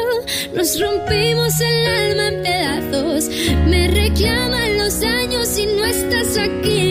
Nos 0.54 0.80
rompimos 0.80 1.60
el 1.60 1.86
alma 1.86 2.28
en 2.28 2.42
pedazos. 2.42 3.28
Me 3.66 3.88
reclaman 3.88 4.78
los 4.78 5.02
años 5.02 5.58
y 5.58 5.66
no 5.66 5.84
estás 5.84 6.38
aquí. 6.38 6.88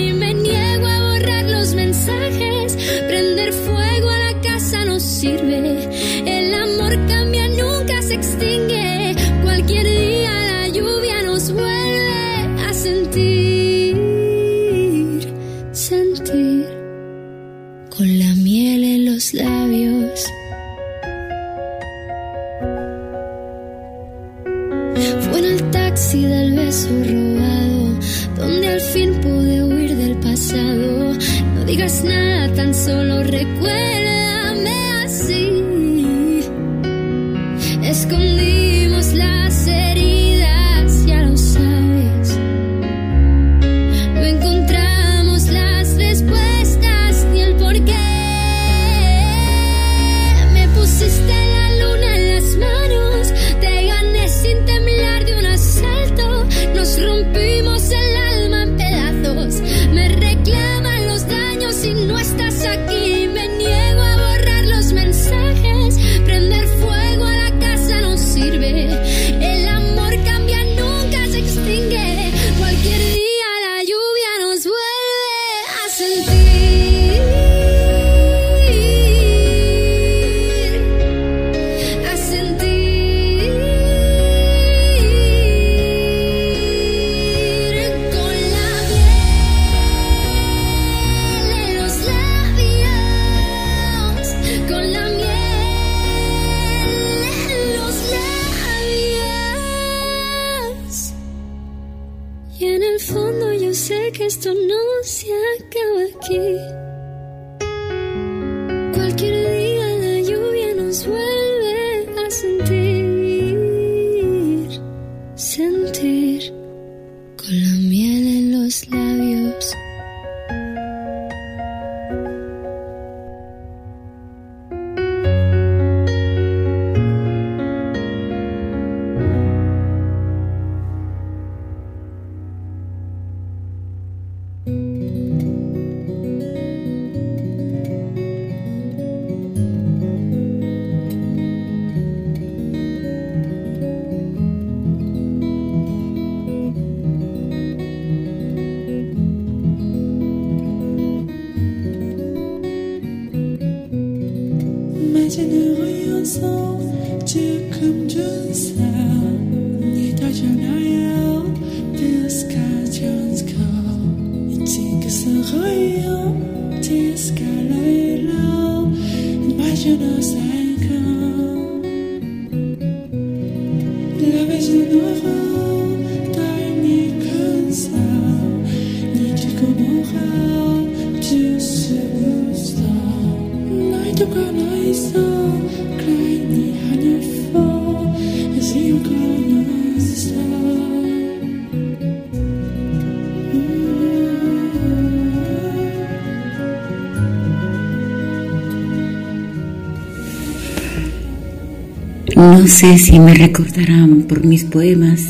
No 202.68 202.73
sé 202.73 202.98
si 202.98 203.18
me 203.18 203.34
recordarán 203.34 204.23
por 204.23 204.44
mis 204.44 204.65
poemas 204.65 205.22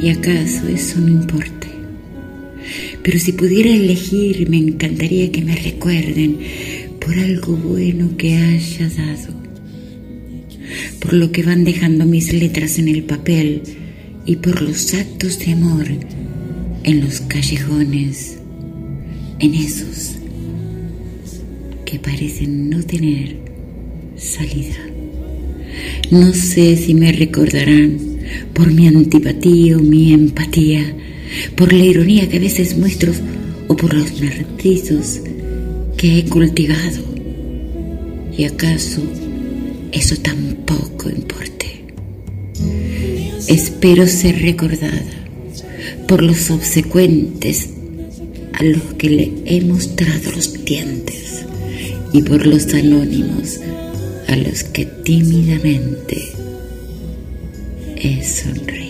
y 0.00 0.08
acaso 0.08 0.66
eso 0.68 1.00
no 1.00 1.08
importe. 1.08 1.68
Pero 3.02 3.18
si 3.18 3.32
pudiera 3.32 3.68
elegir, 3.68 4.48
me 4.48 4.56
encantaría 4.56 5.30
que 5.30 5.42
me 5.42 5.54
recuerden 5.54 6.38
por 6.98 7.18
algo 7.18 7.56
bueno 7.56 8.16
que 8.16 8.36
haya 8.36 8.88
dado, 8.88 9.34
por 10.98 11.12
lo 11.12 11.30
que 11.30 11.42
van 11.42 11.62
dejando 11.62 12.06
mis 12.06 12.32
letras 12.32 12.78
en 12.78 12.88
el 12.88 13.02
papel 13.02 13.60
y 14.24 14.36
por 14.36 14.62
los 14.62 14.94
actos 14.94 15.40
de 15.40 15.52
amor 15.52 15.88
en 16.84 17.00
los 17.02 17.20
callejones, 17.20 18.38
en 19.40 19.54
esos 19.54 20.16
que 21.84 21.98
parecen 21.98 22.70
no 22.70 22.82
tener 22.82 23.36
salida. 24.16 24.87
No 26.10 26.32
sé 26.32 26.74
si 26.76 26.94
me 26.94 27.12
recordarán 27.12 27.98
por 28.54 28.72
mi 28.72 28.88
antipatía 28.88 29.76
o 29.76 29.80
mi 29.80 30.14
empatía, 30.14 30.94
por 31.54 31.70
la 31.70 31.84
ironía 31.84 32.26
que 32.30 32.38
a 32.38 32.40
veces 32.40 32.78
muestro 32.78 33.12
o 33.66 33.76
por 33.76 33.92
los 33.92 34.18
narcisos 34.18 35.20
que 35.98 36.18
he 36.18 36.24
cultivado. 36.24 37.02
¿Y 38.34 38.44
acaso 38.44 39.02
eso 39.92 40.16
tampoco 40.16 41.10
importe? 41.10 41.84
Espero 43.46 44.06
ser 44.06 44.40
recordada 44.40 45.04
por 46.06 46.22
los 46.22 46.50
obsecuentes 46.50 47.68
a 48.54 48.64
los 48.64 48.82
que 48.96 49.10
le 49.10 49.32
he 49.44 49.60
mostrado 49.60 50.32
los 50.34 50.64
dientes 50.64 51.44
y 52.14 52.22
por 52.22 52.46
los 52.46 52.72
anónimos 52.72 53.60
a 54.28 54.36
los 54.36 54.62
que 54.62 54.84
tímidamente 54.84 56.32
he 57.96 58.22
sonreído. 58.22 58.87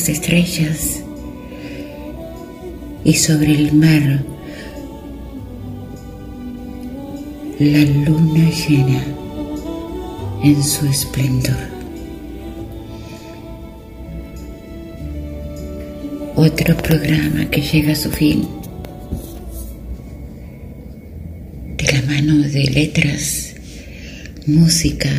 Las 0.00 0.08
estrellas. 0.08 1.02
Y 3.04 3.12
sobre 3.14 3.52
el 3.52 3.72
mar, 3.72 4.24
la 7.58 7.84
luna 7.84 8.50
llena 8.50 9.04
en 10.42 10.62
su 10.62 10.86
esplendor. 10.86 11.68
Otro 16.36 16.74
programa 16.78 17.50
que 17.50 17.60
llega 17.60 17.92
a 17.92 17.96
su 17.96 18.10
fin. 18.10 18.48
De 21.76 21.92
la 21.92 22.02
mano 22.02 22.48
de 22.48 22.64
letras, 22.64 23.54
música 24.46 25.10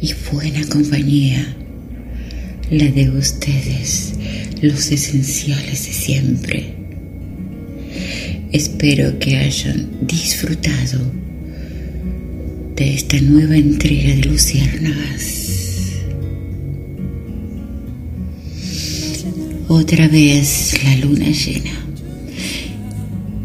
y 0.00 0.12
buena 0.32 0.66
compañía. 0.66 1.61
La 2.70 2.86
de 2.90 3.10
ustedes, 3.10 4.14
los 4.62 4.90
esenciales 4.90 5.86
de 5.86 5.92
siempre. 5.92 6.74
Espero 8.52 9.18
que 9.18 9.36
hayan 9.36 9.90
disfrutado 10.06 11.00
de 12.76 12.94
esta 12.94 13.20
nueva 13.20 13.56
entrega 13.56 14.14
de 14.14 14.24
Luciérnagas. 14.24 15.42
Otra 19.68 20.08
vez 20.08 20.74
la 20.84 20.96
luna 20.96 21.30
llena. 21.30 21.70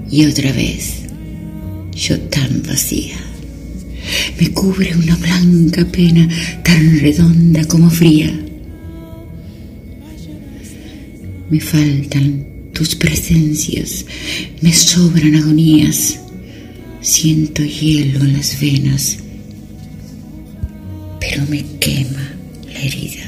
Y 0.09 0.25
otra 0.25 0.51
vez 0.51 1.03
yo 1.93 2.19
tan 2.19 2.63
vacía. 2.63 3.17
Me 4.39 4.51
cubre 4.51 4.95
una 4.95 5.15
blanca 5.15 5.85
pena 5.85 6.27
tan 6.63 6.99
redonda 6.99 7.65
como 7.65 7.89
fría. 7.89 8.46
Me 11.49 11.61
faltan 11.61 12.45
tus 12.73 12.95
presencias, 12.95 14.05
me 14.61 14.73
sobran 14.73 15.35
agonías. 15.35 16.19
Siento 16.99 17.63
hielo 17.63 18.19
en 18.21 18.33
las 18.33 18.59
venas, 18.59 19.17
pero 21.19 21.45
me 21.49 21.63
quema 21.79 22.33
la 22.65 22.81
herida. 22.81 23.23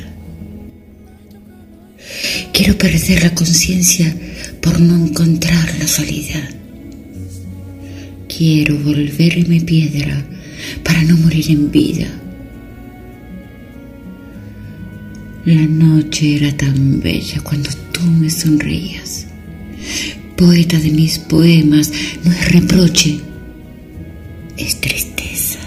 Quiero 2.52 2.78
perder 2.78 3.24
la 3.24 3.34
conciencia 3.34 4.14
por 4.62 4.82
no 4.82 5.06
encontrar 5.06 5.78
la 5.80 5.88
salida. 5.88 6.50
Quiero 8.28 8.78
volverme 8.80 9.62
piedra 9.62 10.26
para 10.84 11.02
no 11.04 11.16
morir 11.18 11.50
en 11.50 11.72
vida. 11.72 12.08
La 15.46 15.62
noche 15.66 16.36
era 16.36 16.56
tan 16.58 17.00
bella 17.00 17.40
cuando 17.42 17.70
tú 18.00 18.06
me 18.06 18.30
sonreías. 18.30 19.26
Poeta 20.36 20.78
de 20.80 20.92
mis 20.92 21.20
poemas, 21.20 21.92
no 22.24 22.32
es 22.32 22.52
reproche, 22.52 23.20
es 24.58 24.80
tristeza. 24.80 25.60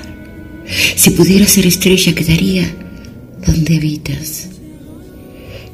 Si 0.96 1.10
pudiera 1.10 1.46
ser 1.46 1.66
estrella, 1.66 2.14
quedaría 2.14 2.74
donde 3.46 3.76
habitas. 3.76 4.48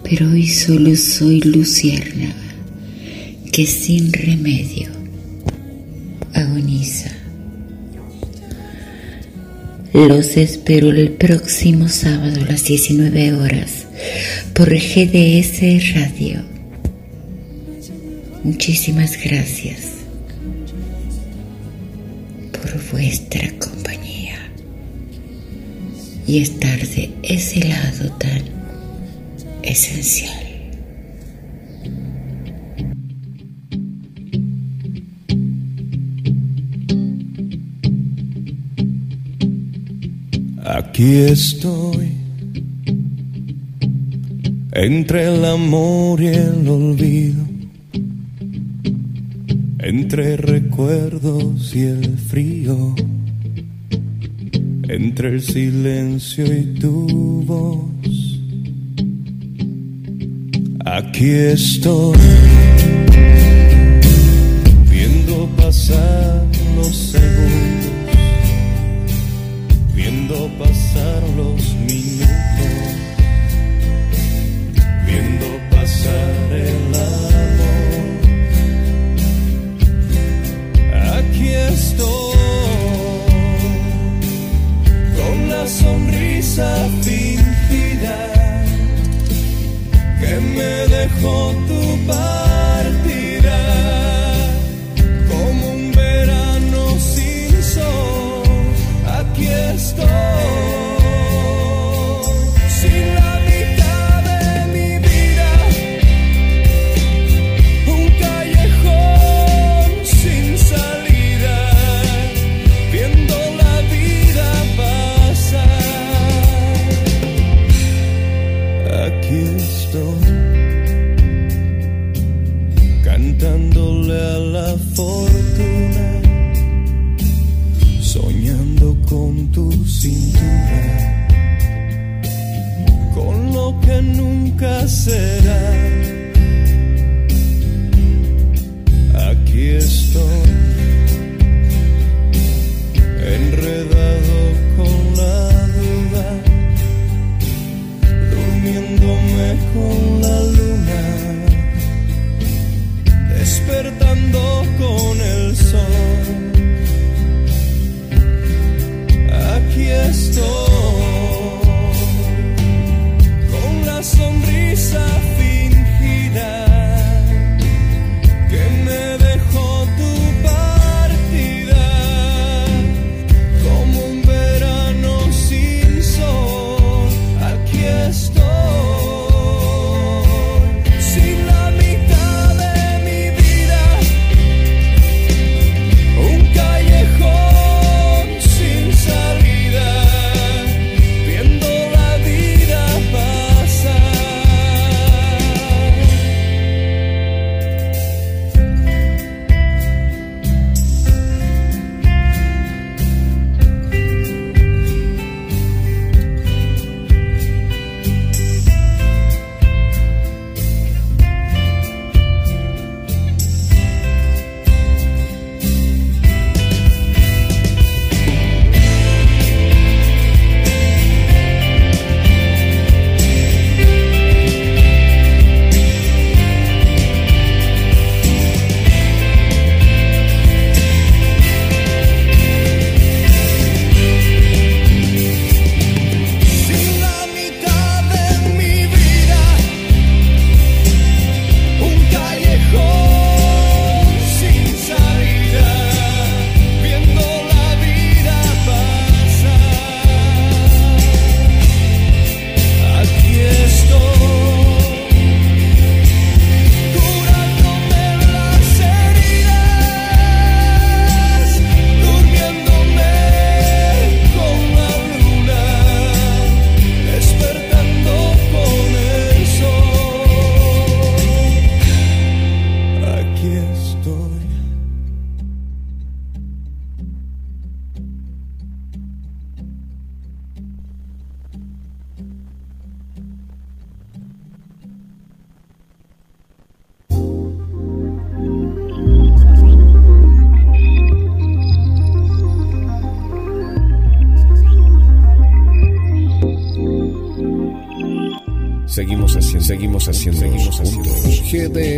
Pero 0.03 0.31
hoy 0.31 0.49
solo 0.49 0.97
soy 0.97 1.41
luciérnaga 1.43 2.35
que 3.53 3.67
sin 3.67 4.13
remedio 4.13 4.89
agoniza. 6.33 7.13
Los 9.93 10.37
espero 10.37 10.91
el 10.91 11.11
próximo 11.11 11.89
sábado 11.89 12.41
a 12.43 12.53
las 12.53 12.65
19 12.65 13.35
horas 13.35 13.88
por 14.55 14.69
GDS 14.69 15.95
Radio. 15.95 16.43
Muchísimas 18.45 19.17
gracias 19.23 19.93
por 22.53 22.91
vuestra 22.93 23.51
compañía 23.59 24.39
y 26.27 26.39
estar 26.43 26.79
de 26.87 27.11
ese 27.23 27.61
lado 27.61 28.11
tan 28.19 28.43
esencial. 29.63 30.49
Aquí 40.65 41.17
estoy, 41.23 42.08
entre 44.81 45.27
el 45.27 45.45
amor 45.45 46.23
y 46.23 46.29
el 46.29 46.69
olvido, 46.69 47.45
entre 49.81 50.37
recuerdos 50.37 51.75
y 51.75 51.83
el 51.83 52.17
frío, 52.17 52.95
entre 54.87 55.31
el 55.31 55.43
silencio 55.43 56.47
y 56.47 56.63
tu 56.79 57.43
voz. 57.45 58.41
Aquí 60.85 61.29
estoy, 61.29 62.17
viendo 64.89 65.49
pasar 65.57 66.47
los 66.77 66.95
segundos 66.95 67.68